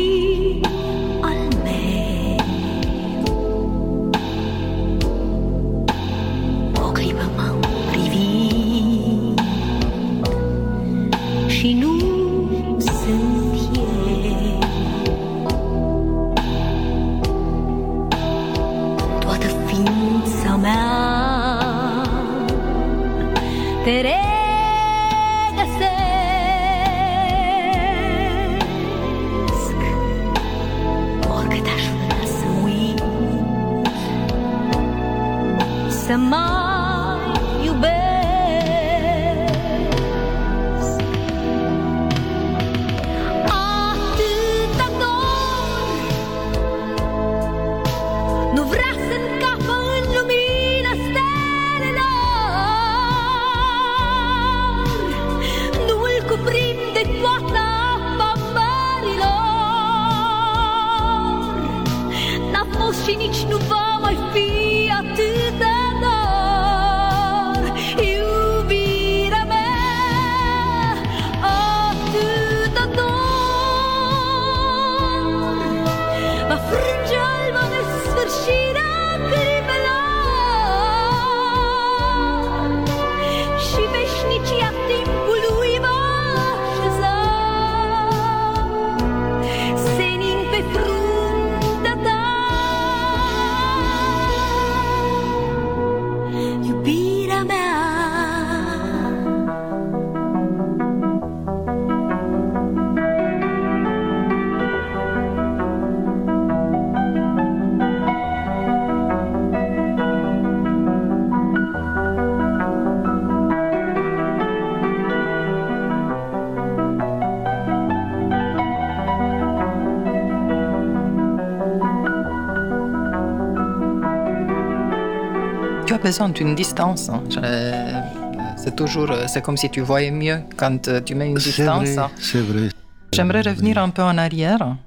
[126.33, 127.09] D'une distance.
[127.09, 127.21] hein.
[127.29, 131.85] Je- C'est toujours, c'est comme si tu voyais mieux quand euh, tu mets une distance.
[131.95, 132.69] vrai, c'est vrai.
[133.13, 134.77] J'aimerais revenir un peu en arrière,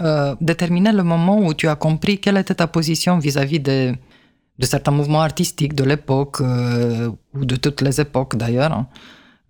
[0.00, 3.94] euh, déterminer le moment où tu as compris quelle était ta position vis-à-vis de,
[4.58, 8.72] de certains mouvements artistiques de l'époque, euh, ou de toutes les époques d'ailleurs.
[8.72, 8.86] hein.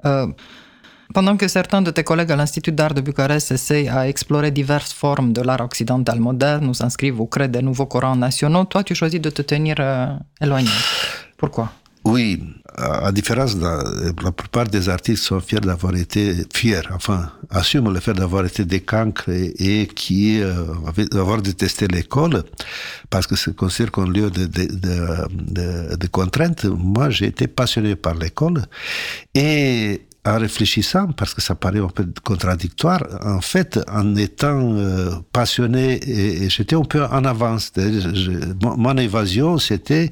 [0.04, 0.26] Euh,
[1.12, 4.92] pendant que certains de tes collègues à l'Institut d'art de Bucarest essayent à explorer diverses
[4.92, 8.94] formes de l'art occidental moderne ou s'inscrivent ou créent des nouveaux courants nationaux, toi tu
[8.94, 10.06] choisis de te tenir euh,
[10.40, 10.70] éloigné.
[11.40, 11.72] Pourquoi?
[12.04, 12.42] Oui,
[12.76, 18.00] à, différence de la plupart des artistes sont fiers d'avoir été fiers, enfin, assument le
[18.00, 20.64] fait d'avoir été des cancres et, qui euh,
[21.12, 22.42] d'avoir détesté l'école
[23.10, 26.64] parce que c'est considéré comme lieu de, de, de, contraintes.
[26.64, 28.62] Moi, j'ai été passionné par l'école
[29.34, 35.12] et en réfléchissant, parce que ça paraît un peu contradictoire, en fait, en étant euh,
[35.32, 35.98] passionné,
[36.48, 37.72] j'étais un peu en avance.
[38.60, 40.10] Mon, évasion, c'était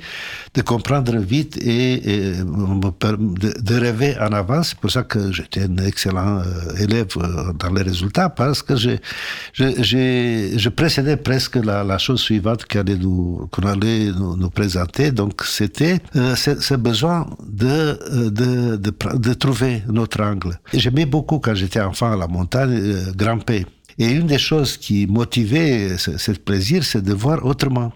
[0.55, 4.71] de comprendre vite et, de, rêver en avance.
[4.71, 8.77] C'est pour ça que j'étais un excellent euh, élève euh, dans les résultats, parce que
[8.77, 15.11] je, précédais presque la, chose suivante qu'on allait nous, présenter.
[15.11, 17.99] Donc, c'était ce, besoin de
[19.35, 20.55] trouver notre angle.
[20.73, 23.67] J'aimais beaucoup, quand j'étais enfant à la montagne, euh, grimper.
[23.99, 27.93] Et une des choses qui motivait ce, plaisir, c'est de voir autrement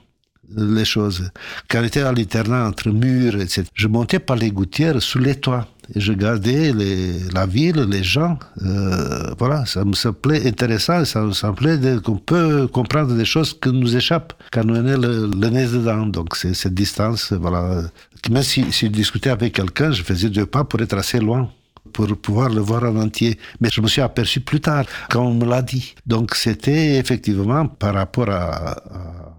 [0.57, 1.31] les choses.
[1.71, 5.67] Quand j'étais à l'internat entre murs, etc., je montais par les gouttières sous les toits.
[5.95, 8.39] Et je regardais les, la ville, les gens.
[8.63, 11.05] euh, voilà, ça me semblait intéressant.
[11.05, 15.27] Ça me semblait qu'on peut comprendre des choses qui nous échappent quand on est le,
[15.57, 16.07] nez dedans.
[16.07, 17.83] Donc, c'est cette distance, voilà.
[18.31, 21.49] Même si je discutais avec quelqu'un, je faisais deux pas pour être assez loin
[21.93, 23.39] pour pouvoir le voir en entier.
[23.61, 25.95] Mais je me suis aperçu plus tard, quand on me l'a dit.
[26.07, 29.32] Donc c'était effectivement par rapport à, à-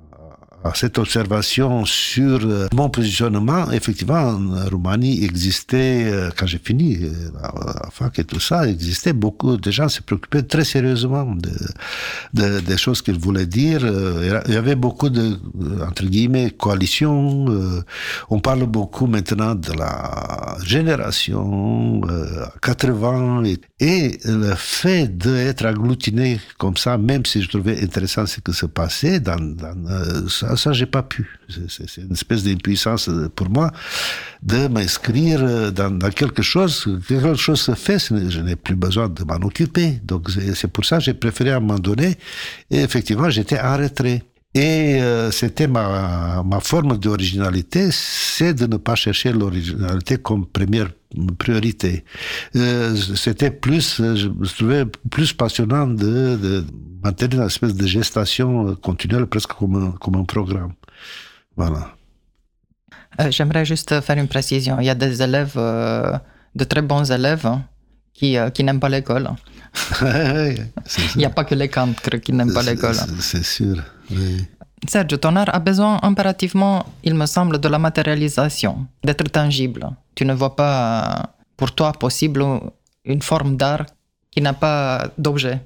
[0.76, 7.10] cette observation sur euh, mon positionnement, effectivement, en Roumanie existait, euh, quand j'ai fini euh,
[7.42, 11.52] la fac et tout ça, existait beaucoup de gens se préoccupaient très sérieusement de,
[12.34, 13.82] de- des choses qu'ils voulaient dire.
[14.48, 15.38] Il y avait beaucoup de,
[15.88, 17.46] entre guillemets, coalitions.
[18.30, 26.40] On parle beaucoup maintenant de la génération euh, 80 et, et le fait d'être agglutiné
[26.58, 30.74] comme ça, même si je trouvais intéressant ce qui se passait, dans, dans, ça, ça
[30.74, 31.30] j'ai pas pu.
[31.68, 33.72] C'est- une espèce d'impuissance euh, pour moi
[34.42, 36.86] de m'inscrire euh, dans, quelque chose.
[37.08, 40.00] Quelque chose se fait, je n'ai plus besoin de m'en occuper.
[40.04, 42.18] Donc c'est pour ça que j'ai préféré à un moment donné.
[42.70, 44.24] Et effectivement, j'étais en retrait.
[44.56, 50.90] Et euh, c'était ma, ma forme d'originalité, c'est de ne pas chercher l'originalité comme première
[51.38, 52.04] priorité.
[52.56, 56.66] Euh, C'était plus, euh, je trouvais plus passionnant de, de
[57.04, 60.74] maintenir une espèce de gestation euh, continuelle, presque comme un, comme un programme.
[61.56, 61.96] Voilà.
[63.22, 64.80] Euh, J'aimerais juste faire une précision.
[64.80, 66.18] Il y a des élèves, euh,
[66.56, 67.64] de très bons élèves, hein,
[68.14, 69.30] qui, qui n'aiment pas l'école.
[71.16, 72.96] Il n'y a pas que les cancres qui n'aiment pas l'école.
[72.96, 73.78] c'est- C'est sûr.
[74.12, 74.46] oui.
[74.88, 79.90] Serge, ton art a besoin impérativement, il me semble, de la matérialisation, d'être tangible.
[80.16, 80.74] Tu ne vois pas,
[81.04, 81.24] euh,
[81.58, 82.44] pour toi, possible
[83.06, 83.86] une forme d'art
[84.32, 85.60] qui n'a pas d'objet,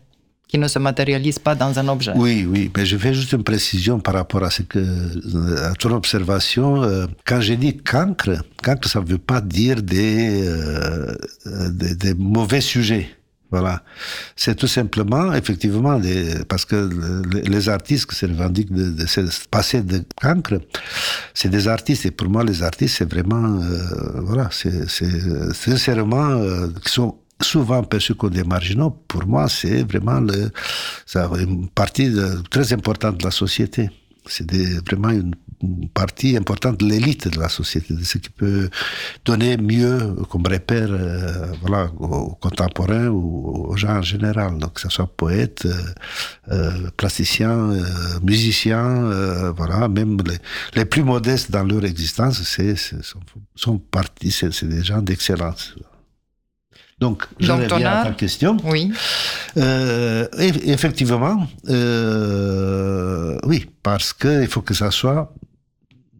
[0.47, 2.13] qui ne se matérialise pas dans un objet.
[2.15, 4.79] Oui, oui, mais je fais juste une précision par rapport à ce que,
[5.69, 6.83] à ton observation.
[6.83, 8.31] Euh, Quand j'ai dit cancre,
[8.63, 11.15] cancre, ça ne veut pas dire euh,
[11.47, 13.09] euh, des, des mauvais sujets.
[13.49, 13.81] Voilà.
[14.35, 15.99] C'est tout simplement, effectivement,
[16.49, 20.59] parce que le- les artistes qui se revendiquent de, de ce passé de cancre,
[21.33, 22.05] c'est des artistes.
[22.05, 24.87] Et pour moi, les artistes, c'est vraiment, euh, voilà, c'est
[25.53, 28.91] sincèrement, euh, qui sont souvent perçus comme des marginaux.
[29.07, 30.49] Pour moi, c'est vraiment le,
[31.05, 32.11] ça, une partie
[32.49, 33.89] très importante de la société.
[34.25, 34.49] C'est
[34.85, 35.35] vraiment une
[35.93, 38.69] partie importante de l'élite de la société, de ce qui peut
[39.25, 44.57] donner mieux comme repère euh, voilà, aux contemporains ou aux gens en général.
[44.59, 45.73] Donc, que ce soit poète, euh,
[46.51, 47.83] euh, plasticien, euh,
[48.23, 50.37] musicien, voilà, même les,
[50.75, 53.19] les plus modestes dans leur existence, c'est, sont,
[53.55, 55.73] sont partis, c'est, des gens d'excellence.
[56.99, 58.57] Donc, je Donc, reviens à ta question.
[58.63, 58.91] Oui,
[59.57, 65.33] Euh, eff- effectivement, euh, oui, parce qu'il faut que ça soit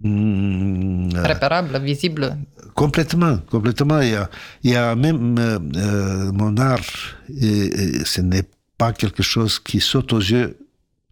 [0.04, 2.38] réparable, visible.
[2.76, 4.00] complètement, complètement.
[4.02, 4.30] Il y a,
[4.64, 6.80] il y a même euh, euh, mon art,
[7.30, 8.44] et, et ce n'est
[8.78, 10.58] pas quelque chose qui saute aux yeux.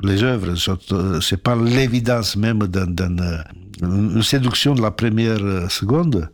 [0.02, 0.54] Les œuvres,
[0.92, 3.38] euh, c'est pas l'évidence même d'un, d'un, euh,
[3.82, 6.30] une séduction de la première euh, seconde,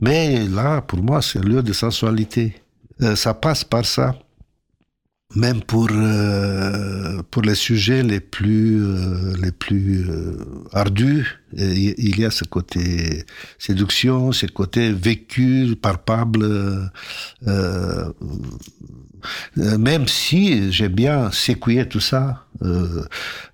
[0.00, 2.60] mais là, pour moi, c'est un lieu de sensualité.
[3.02, 4.16] Euh, ça passe par ça
[5.34, 10.36] même pour euh, pour les sujets les plus euh, les plus euh,
[10.72, 13.24] ardus et il y a ce côté
[13.58, 16.84] séduction ce côté vécu palpable euh,
[17.48, 18.12] euh,
[19.56, 23.02] même si j'ai bien sécuillé tout ça euh,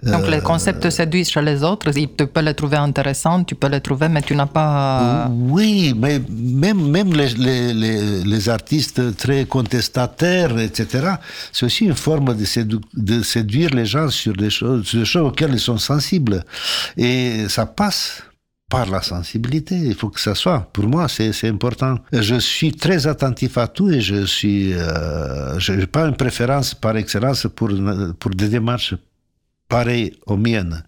[0.03, 3.55] Donc euh, les concepts te séduisent chez les autres, tu peux les trouver intéressants, tu
[3.55, 5.29] peux les trouver, mais tu n'as pas...
[5.31, 11.15] Oui, mais même, même les, les, les, les artistes très contestataires, etc.,
[11.53, 15.05] c'est aussi une forme de, sédu- de séduire les gens sur des choses, sur des
[15.07, 16.45] choses auxquelles ils sont sensibles.
[16.97, 18.23] Et ça passe
[18.71, 19.75] par la sensibilité.
[19.75, 20.61] Il faut que ça soit.
[20.73, 21.97] Pour moi, c'est important.
[22.13, 26.75] Je suis très attentif à tout et je suis, euh, je n'ai pas une préférence
[26.75, 27.71] par excellence pour,
[28.19, 28.95] pour des démarches
[29.69, 30.83] pareilles aux miennes.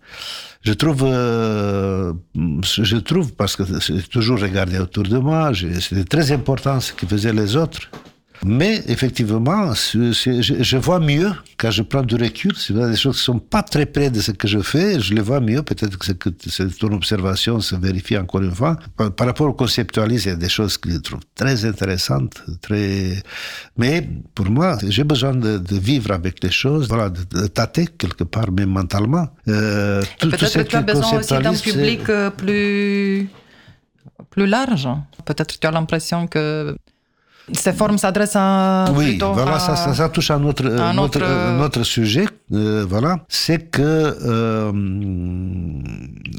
[0.62, 2.12] Je trouve, euh,
[2.60, 7.04] je trouve parce que j'ai toujours regardé autour de moi, c'était très important ce que
[7.06, 7.90] faisaient les autres.
[8.44, 12.52] Mais effectivement, je, vois mieux quand je prends du recul.
[12.56, 14.98] C'est des choses qui sont pas très près de ce que je fais.
[14.98, 15.62] Je les vois mieux.
[15.62, 16.06] Peut-être que,
[16.48, 18.76] c'est ton observation se vérifie encore une fois.
[18.96, 22.42] Par, par rapport au conceptualisme, il y a des choses que je trouve très intéressantes,
[22.60, 23.22] très.
[23.76, 27.86] Mais pour moi, j'ai besoin de, de vivre avec les choses, voilà, de, de tâter
[27.86, 29.28] quelque part, même mentalement.
[29.48, 33.28] Euh, Peut-être que tu as besoin aussi d'un public euh, plus,
[34.30, 34.88] plus large.
[35.24, 36.74] Peut-être que tu as l'impression que
[37.52, 41.20] ces formes s'adressent à Oui, voilà, à- ça, ça, ça touche à notre, euh, notre,
[41.22, 42.26] euh, notre sujet.
[42.52, 44.72] euh, voilà, c'est que euh,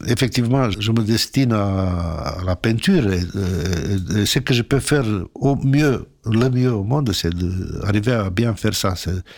[0.07, 1.63] effectivement, je me destine à,
[2.39, 3.21] à la peinture et,
[4.19, 8.29] et ce que je peux faire au mieux, le mieux au monde, c'est d'arriver à
[8.29, 8.93] bien faire ça.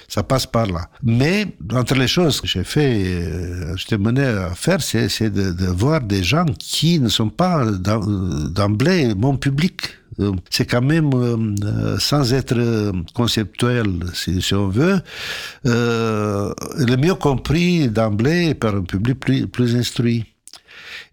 [0.07, 0.88] Ça passe par là.
[1.03, 5.66] Mais entre les choses que j'ai fait, je t'ai mené à faire, c'est de, de
[5.66, 9.82] voir des gens qui ne sont pas d'em- d'emblée mon public.
[10.20, 14.99] Euh, C'est quand même, euh, euh, sans être conceptuel, si, on veut,
[15.63, 20.26] le mieux compris d'emblée par un public plus, plus instruit.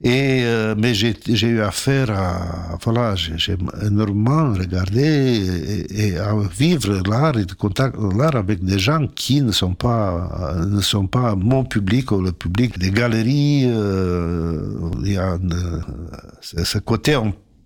[0.05, 0.45] Et,
[0.77, 1.15] mais j'ai
[1.47, 2.77] eu affaire à.
[2.83, 9.07] Voilà, j'ai énormément regardé et, à vivre l'art et de contact l'art avec des gens
[9.07, 13.63] qui ne sont pas, ne sont pas mon public ou le public des galeries.
[13.63, 15.39] il y a
[16.41, 17.17] ce côté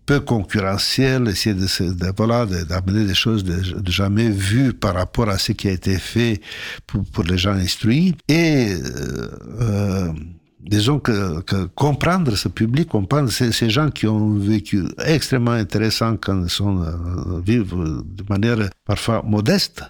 [0.06, 5.28] peu concurrentiel, essayer se- de- voilà, de- d'amener des choses de, jamais vues par rapport
[5.28, 6.40] à ce qui a été fait
[6.86, 8.14] pour, les gens instruits.
[8.28, 9.28] Et euh,
[9.60, 10.12] euh,
[10.60, 11.40] disons que,
[11.74, 17.40] comprendre ce public, comprendre ces, gens qui ont vécu extrêmement intéressant quand ils sont euh,
[17.44, 19.82] vivent de manière parfois modeste.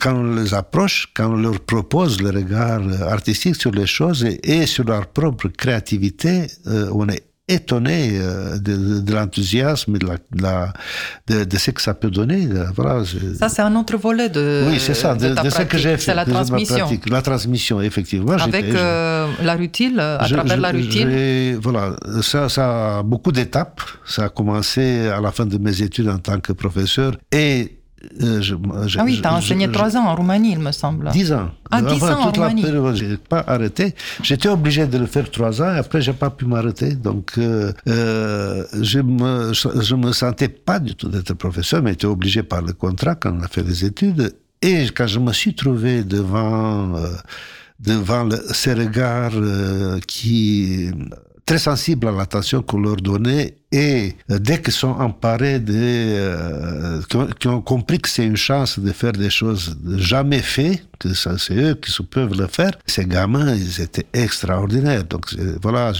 [0.00, 4.66] Quand on les approche, quand on leur propose le regard artistique sur les choses et,
[4.66, 6.48] sur leur propre créativité,
[6.92, 10.72] on est étonné euh, de, de- de l'enthousiasme, de, la, de, la-
[11.28, 12.46] de, de ce que ça peut donner.
[12.50, 13.02] euh, Voilà,
[13.38, 16.04] Ça, c'est un autre volet de, oui, c'est ça, de, ce que j'ai fait.
[16.06, 16.78] C'est la transmission.
[16.78, 17.08] pratique.
[17.10, 18.32] La transmission, effectivement.
[18.32, 21.58] Avec euh, la rutile, à je- travers je- la rutile.
[21.60, 23.80] Voilà, ça, ça a beaucoup d'étapes.
[24.06, 27.79] Ça a commencé à la fin de mes études en tant que professeur et
[28.22, 28.54] euh, je,
[28.86, 31.10] je- Ah oui, je- tu as enseigné je- trois ans en Roumanie, il me semble.
[31.10, 31.50] Dix ans.
[31.70, 32.62] Ah, dix ans en toute Roumanie.
[32.62, 33.94] période, j'ai pas arrêté.
[34.22, 36.94] J'étais obligé de le faire trois ans et après j'ai pas pu m'arrêter.
[36.94, 42.06] Donc euh, euh, je me je me sentais pas du tout d'être professeur, mais j'étais
[42.06, 44.34] obligé par le contrat quand on a fait les études.
[44.62, 47.08] Et quand je me suis trouvé devant euh,
[47.78, 49.32] devant le- ces regards
[50.06, 50.90] qui
[51.46, 57.00] très sensibles à l'attention qu'on leur donnait et euh, dès qu'ils sont emparés de euh,
[57.38, 61.54] qui, ont, compris que c'est une chance de faire des choses jamais faites que c'est
[61.54, 65.04] eux qui peuvent le faire ces gamins ils étaient extraordinaires.
[65.04, 65.92] Donc voilà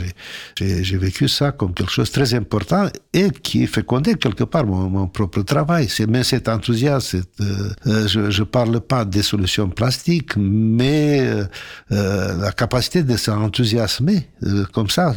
[0.56, 4.90] j'ai vécu ça comme quelque chose de très important et qui fécondait quelque part mon,
[4.90, 5.88] mon propre travail.
[5.88, 11.44] C'est mais cet enthousiasme euh, euh, je je parle pas des solutions plastiques mais euh,
[11.92, 14.28] euh, la capacité de s'enthousiasmer
[14.72, 15.14] comme ça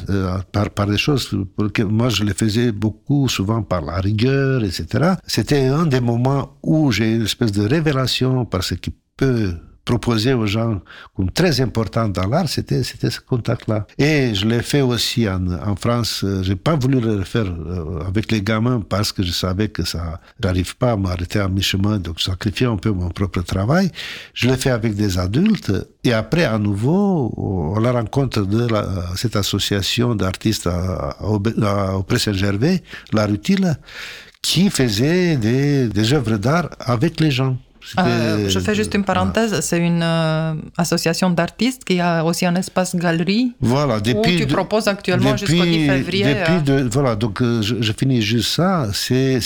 [0.52, 1.26] par par des choses
[1.56, 2.34] pour lesquelles moi je les
[2.72, 7.66] beaucoup souvent par la rigueur etc c'était un des moments où j'ai une espèce de
[7.66, 9.56] révélation par ce qui peut
[9.86, 10.82] proposer aux gens
[11.16, 13.86] comme très important dans l'art, c'était c'était ce contact-là.
[13.98, 16.24] Et je l'ai fait aussi en, en France.
[16.42, 20.20] J'ai pas voulu le faire euh, avec les gamins parce que je savais que ça
[20.44, 23.92] n'arrive pas à m'arrêter à mi-chemin, donc je sacrifiais un peu mon propre travail.
[24.34, 25.72] Je l'ai fait avec des adultes.
[26.06, 31.42] Et après, à nouveau, au- à la rencontre de la- cette association d'artistes à- au
[31.62, 33.78] à- au Pré Saint-Gervais, la Rutile,
[34.42, 37.58] qui faisait des, des œuvres d'art avec les gens.
[38.00, 42.56] Euh, je fais juste une parenthèse, c'est une euh, association d'artistes qui a aussi un
[42.56, 44.36] espace galerie Voilà, depuis.
[44.36, 46.24] où tu de- proposes actuellement jusqu'au 10 depuis- février.
[46.36, 48.88] depuis euh, de- voilà, donc euh, je, je finis juste ça.
[48.94, 49.40] C'est,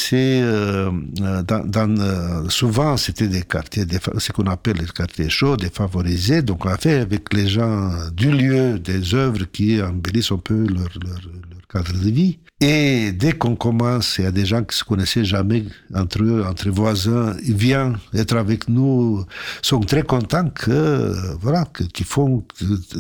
[0.44, 5.30] euh, euh, dans, dans, euh, souvent c'était des quartiers, des, ce qu'on appelle les quartiers
[5.30, 6.42] chauds, défavorisés.
[6.42, 10.60] Donc on a fait avec les gens du lieu des œuvres qui embellissent un peu
[10.68, 11.20] leur, leur,
[11.52, 12.40] leur cadre de vie.
[12.60, 16.44] Et dès qu'on commence, il y a des gens qui se connaissaient jamais entre eux,
[16.44, 19.24] entre voisins, ils viennent être avec nous,
[19.62, 22.44] sont très contents que, voilà, qu'ils font,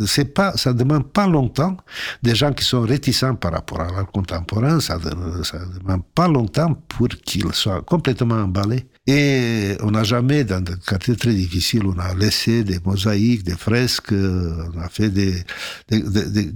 [0.05, 1.76] c'est pas, ça demande pas longtemps.
[2.22, 4.99] Des gens qui sont réticents par rapport à l'art contemporain, ça,
[5.43, 8.86] ça demande pas longtemps pour qu'ils soient complètement emballés.
[9.10, 13.55] Et on n'a jamais, dans des quartiers très difficiles, on a laissé des mosaïques, des
[13.55, 15.45] fresques, euh, on a fait des,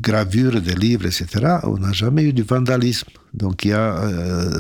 [0.02, 1.60] gravures, des livres, etc.
[1.64, 3.08] On n'a jamais eu du vandalisme.
[3.34, 4.60] Donc euh,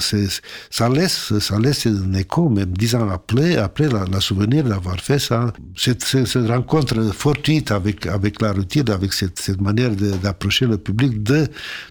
[0.69, 5.51] ça laisse, un écho, même dix ans après, après la, souvenir d'avoir fait ça.
[5.75, 6.05] Cette,
[6.47, 11.45] rencontre fortuite avec, la routine, avec cette, manière d'approcher le public, de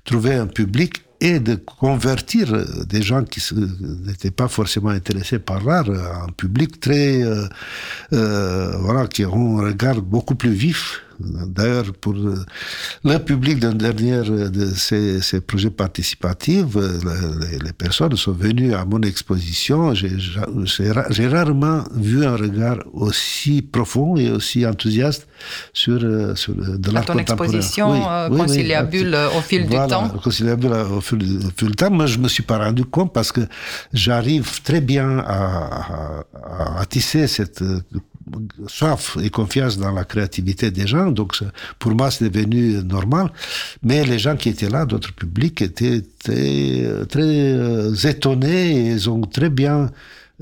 [0.06, 3.42] trouver un public et de convertir euh, des gens qui
[4.06, 7.46] n'étaient pas forcément intéressés par l'art euh, en public très euh,
[8.12, 11.02] euh, voilà qui ont un regard beaucoup plus vif
[11.46, 12.34] D'ailleurs, pour euh,
[13.04, 16.98] le public d'un dernier euh, de ces, ces projets participatifs, euh,
[17.40, 19.94] les, les personnes sont venues à mon exposition.
[19.94, 25.26] J'ai j'ai ra- j'ai rarement vu un regard aussi profond et aussi enthousiaste
[25.72, 26.00] sur,
[26.36, 27.44] sur de l'art ton contemporain.
[27.50, 30.08] exposition Oui, euh, oui, oui, conciliabule au fil voilà, du temps.
[30.22, 30.66] conciliable
[30.96, 31.90] au fil, au fil du temps.
[31.90, 33.42] Moi, je me suis pas rendu compte parce que
[33.92, 37.62] j'arrive très bien à, à- à tisser cette
[38.66, 41.10] soif et confiance dans la créativité des gens.
[41.10, 41.36] Donc,
[41.78, 43.30] pour moi, c'est devenu normal.
[43.82, 49.20] Mais les gens qui étaient là, d'autres publics, étaient très, euh, étonnés et ils ont
[49.22, 49.90] très bien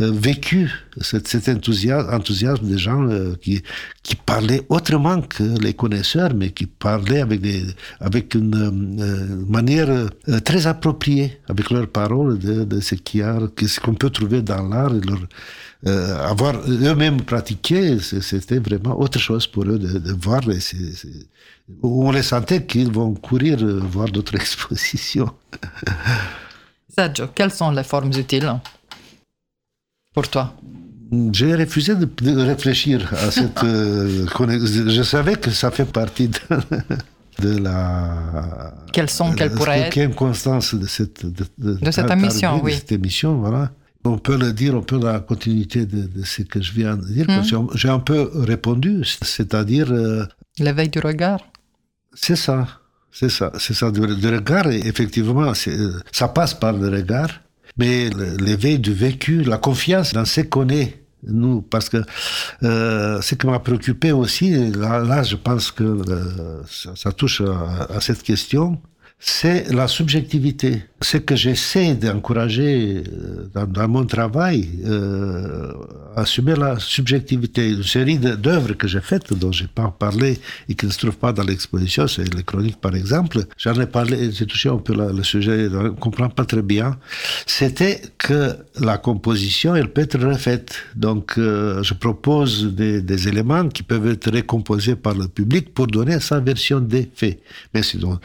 [0.01, 0.71] euh, vécu
[1.01, 3.63] cet, cet enthousiasme, des gens euh, qui,
[4.05, 7.41] qui parlaient autrement que les connaisseurs, mais qui parlaient avec,
[8.35, 10.09] une manière
[10.45, 14.95] très appropriée, avec leurs paroles de, ce qu'on peut trouver dans l'art.
[14.95, 15.27] et leur-
[15.87, 20.41] euh, avoir eux-mêmes pratiqué, c'était vraiment autre chose pour eux de, de voir.
[21.83, 25.31] on les sentait qu'ils vont courir euh, voir d'autres expositions.
[26.89, 28.53] Sergio, quelles sont les formes utiles
[30.13, 30.53] pour toi?
[31.33, 34.89] J'ai refusé de, de réfléchir à cette euh, connexion.
[34.89, 36.39] Je savais que ça fait partie de,
[37.41, 38.75] de la.
[38.93, 40.15] Quelles sont, quelles pourraient être?
[40.17, 42.73] constance de cette, de, De cette émission, oui.
[42.73, 43.71] De cette émission, voilà.
[44.09, 46.97] On peut le dire un peu dans la continuité de, de ce que je viens
[46.97, 47.27] de dire.
[47.27, 50.25] Que J'ai un peu répondu, c'est-à-dire, euh,
[50.59, 51.41] L'éveil du regard
[52.21, 52.67] c'est ça.
[53.11, 53.91] C'est ça, c'est ça.
[53.91, 57.31] Le regard, et effectivement, euh, ça passe par le regard,
[57.77, 61.99] mais l'éveil du vécu, la confiance dans ce qu'on est, nous, parce que
[62.63, 67.41] euh, ce qui m'a préoccupé aussi, là, là, je pense que euh, ça, ça touche
[67.41, 68.81] à, à cette question,
[69.21, 70.85] c'est la subjectivité.
[71.03, 73.03] Ce que j'essaie d'encourager
[73.57, 75.73] euh, dans, mon travail, euh,
[76.15, 77.71] assumer la subjectivité.
[77.71, 80.39] Une série d'œuvres que j'ai faites, dont j'ai pas parlé
[80.69, 83.41] et qui ne se trouvent pas dans l'exposition, c'est les chroniques par exemple.
[83.57, 86.97] J'en ai parlé, j'ai touché un peu le sujet, on ne comprend pas très bien.
[87.47, 90.75] C'était que la composition, elle peut être refaite.
[90.95, 96.21] Donc, euh, je propose des, éléments qui peuvent être récomposés par le public pour donner
[96.21, 97.41] sa version des faits.
[97.75, 98.21] Mais sinon,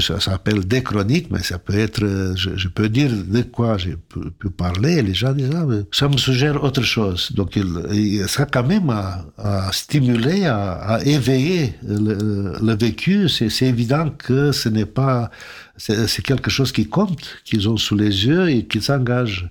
[0.00, 2.00] ça s'appelle des chroniques, mais ça peut être,
[2.34, 6.08] je, je peux dire de quoi j'ai pu, pu, parler, les gens disent, ah, ça
[6.08, 7.32] me suggère autre chose.
[7.32, 13.28] Donc, il, ça quand même à, à stimuler, à, à éveiller le, le vécu.
[13.28, 15.30] C'est évident que ce n'est pas,
[15.78, 19.50] c'est quelque chose qui compte, qu'ils ont sous les yeux et qui s'engage.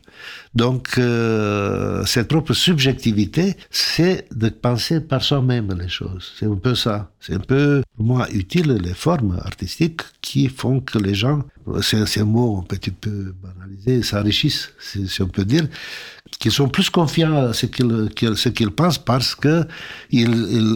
[0.54, 6.34] Donc, euh, cette propre subjectivité, c'est de penser par soi-même les choses.
[6.38, 7.12] C'est un peu ça.
[7.20, 11.44] C'est un peu, pour moi, utile les formes artistiques qui font que les gens,
[11.82, 15.68] c'est un mot un petit peu banalisé, s'enrichissent, si on peut dire,
[16.40, 19.64] qui sont plus confiants à ce qu'ils qu qu'ils pensent parce que
[20.12, 20.30] ils,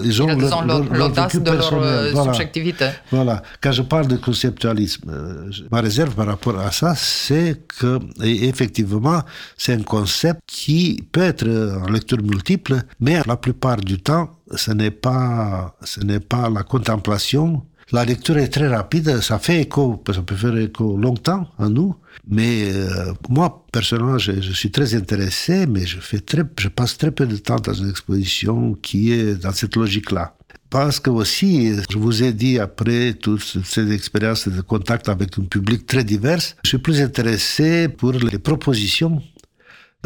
[0.06, 2.34] ils, ont l'audace de leur euh, voilà.
[2.34, 2.90] subjectivité.
[3.12, 3.42] Voilà.
[3.62, 9.22] Quand je parle de conceptualisme, euh, ma réserve par rapport à ça, c'est que effectivement,
[9.58, 11.48] c'est un concept qui peut être
[11.84, 16.64] en lecture multiple, mais la plupart du temps, ce n'est pas, ce n'est pas la
[16.64, 21.70] contemplation la lecture est très rapide, ça fait écho, ça peut faire écho longtemps à
[21.70, 21.96] nous,
[22.28, 27.60] mais euh, moi, personnellement, je, suis très intéressé, mais je passe très peu de temps
[27.60, 30.36] dans une exposition qui est dans cette logique-là.
[30.70, 35.46] Parce que aussi, je vous ai dit, après toutes ces expériences de contact avec un
[35.46, 39.20] public très divers, je suis plus intéressé pour les propositions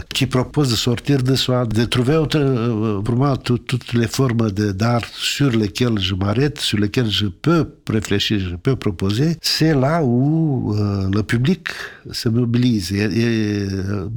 [0.10, 2.40] qui propose de sortir de soi, de trouver autre,
[3.04, 7.76] pour moi tout, toutes les formes d'art sur lesquelles je m'arrête, sur lesquelles je peux
[7.88, 11.68] réfléchir, je peux proposer, c'est là où euh, le public
[12.12, 12.92] se mobilise.
[12.92, 13.68] Et, et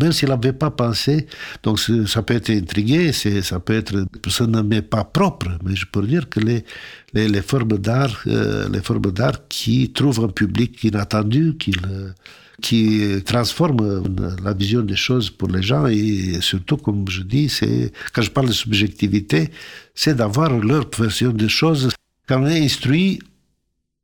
[0.01, 1.27] même s'il n'avait pas pensé,
[1.63, 5.85] donc ça peut être intrigué, ça peut être, ça ne m'est pas propre, mais je
[5.85, 6.65] peux dire que les,
[7.13, 8.67] les, formes d'art, euh,
[9.51, 11.73] qui trouvent un public inattendu, qui
[12.63, 14.05] qui transforme
[14.43, 18.31] la vision des choses pour les gens et surtout, comme je dis, c'est quand je
[18.31, 19.51] parle de subjectivité,
[19.95, 21.91] c'est d'avoir leur version des choses.
[22.27, 23.21] Quand on est instruit,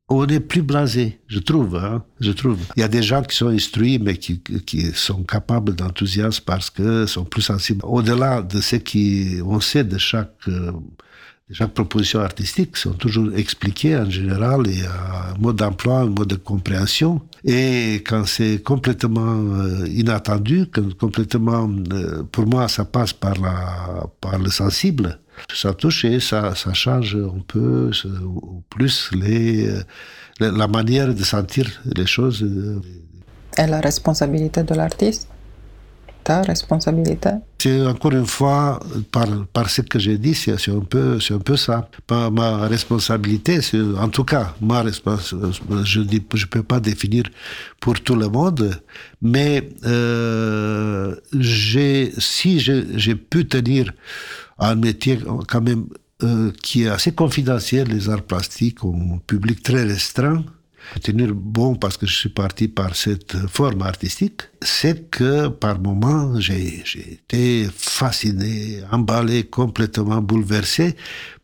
[0.08, 1.76] on est plus blasé, je trouve.
[1.76, 2.58] Hein, je trouve.
[2.76, 6.68] Il y a des gens qui sont instruits, mais qui, qui sont capables d'enthousiasme parce
[6.70, 7.80] que sont plus sensibles.
[7.84, 10.34] Au-delà de ce qu'on sait de chaque
[11.50, 16.36] chaque proposition artistique sont toujours expliquées en général et un mode d'emploi, un mode de
[16.36, 17.20] compréhension.
[17.44, 20.66] Et quand c'est complètement euh, inattendu,
[20.98, 25.18] complètement, euh, pour moi, ça passe par, le sensible,
[25.52, 27.90] ça touche et ça, change un peu,
[28.24, 29.10] ou plus
[30.40, 32.46] la manière de sentir les choses.
[33.58, 35.28] Et la responsabilité de l'artiste
[36.28, 37.30] responsabilité?
[37.58, 41.56] C'est encore une fois, par, par ce que j'ai dit, c'est un, peu, un peu
[41.56, 41.88] ça.
[42.06, 43.60] Pas ma responsabilité,
[43.98, 47.24] en tout cas, ma responsabilité, je ne je peux pas définir
[47.80, 48.80] pour tout le monde,
[49.20, 53.92] mais euh, si j'ai pu tenir
[54.58, 55.18] un métier
[55.48, 55.86] quand même
[56.22, 60.44] euh, qui est assez confidentiel, les arts plastiques, un public très restreint,
[61.02, 66.38] tenir bon parce que je suis parti par cette forme artistique, c'est que par moments
[66.38, 70.96] j'ai été fasciné, emballé, complètement bouleversé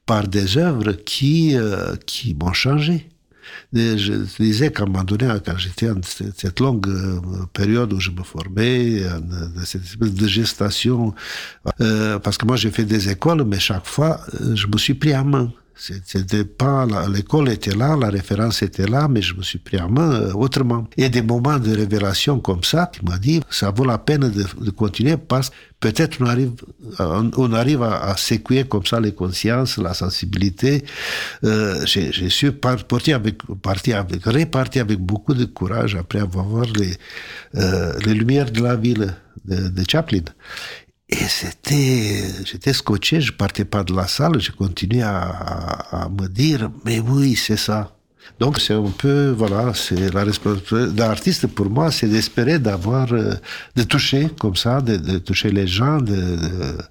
[0.06, 3.08] par des œuvres qui, euh, qui m'ont changé.
[3.72, 7.20] je disais qu'à un moment donné, quand j'étais en cette longue euh,
[7.52, 11.14] période où je me formais, dans cette espèce de gestation,
[11.80, 14.20] euh, parce que moi j'ai fait des écoles, mais chaque fois,
[14.54, 15.52] je me suis pris à main.
[15.78, 19.88] C'était pas l'école était là, la référence était là, mais je me suis pris en
[19.88, 20.88] main euh, autrement.
[20.96, 23.98] Il y a des moments de révélation comme ça qui m'a dit ça vaut la
[23.98, 26.52] peine de, continuer parce que peut-être on arrive,
[26.98, 28.16] on, on arrive à, à
[28.68, 30.84] comme ça les consciences, la sensibilité.
[31.44, 36.94] Euh, J'ai su partir avec, partir avec, beaucoup de courage après avoir les,
[37.54, 39.14] euh, les lumières de la ville
[39.44, 40.22] de, de Chaplin.
[41.08, 46.08] Et c'était, j'étais scotché, je partais pas de la salle, je continuais à, à, à
[46.10, 47.97] me dire, mais oui, c'est ça.
[48.40, 53.12] Donc c'est un peu, voilà, c'est la responsabilité d'un artiste pour moi, c'est d'espérer d'avoir,
[53.12, 53.34] euh,
[53.76, 56.36] de toucher comme ça, de, de toucher les gens, de,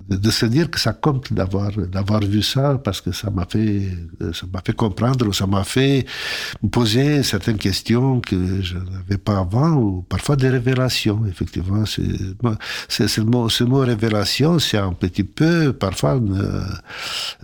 [0.10, 3.46] de, de, se dire que ça compte d'avoir, d'avoir vu ça parce que ça m'a
[3.50, 3.84] fait,
[4.34, 6.06] ça m'a fait comprendre, ça m'a fait
[6.72, 11.86] poser certaines questions que je n'avais pas avant ou parfois des révélations, effectivement.
[11.86, 16.20] C'est, c'est, le mot, ce mot révélation, c'est un petit peu parfois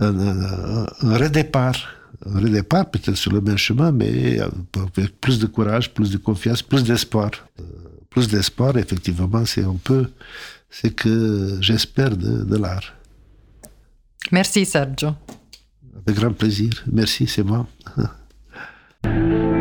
[0.00, 1.76] un, un, un redépart
[2.26, 6.62] au départ, peut-être sur le même chemin, mais avec plus de courage, plus de confiance,
[6.62, 7.30] plus d'espoir.
[7.60, 7.62] Euh,
[8.10, 10.06] plus d'espoir, effectivement, c'est un peu
[10.70, 12.94] ce que j'espère de, de l'art.
[14.32, 15.10] Merci Sergio.
[16.06, 16.72] Avec grand plaisir.
[16.90, 17.66] Merci, c'est moi.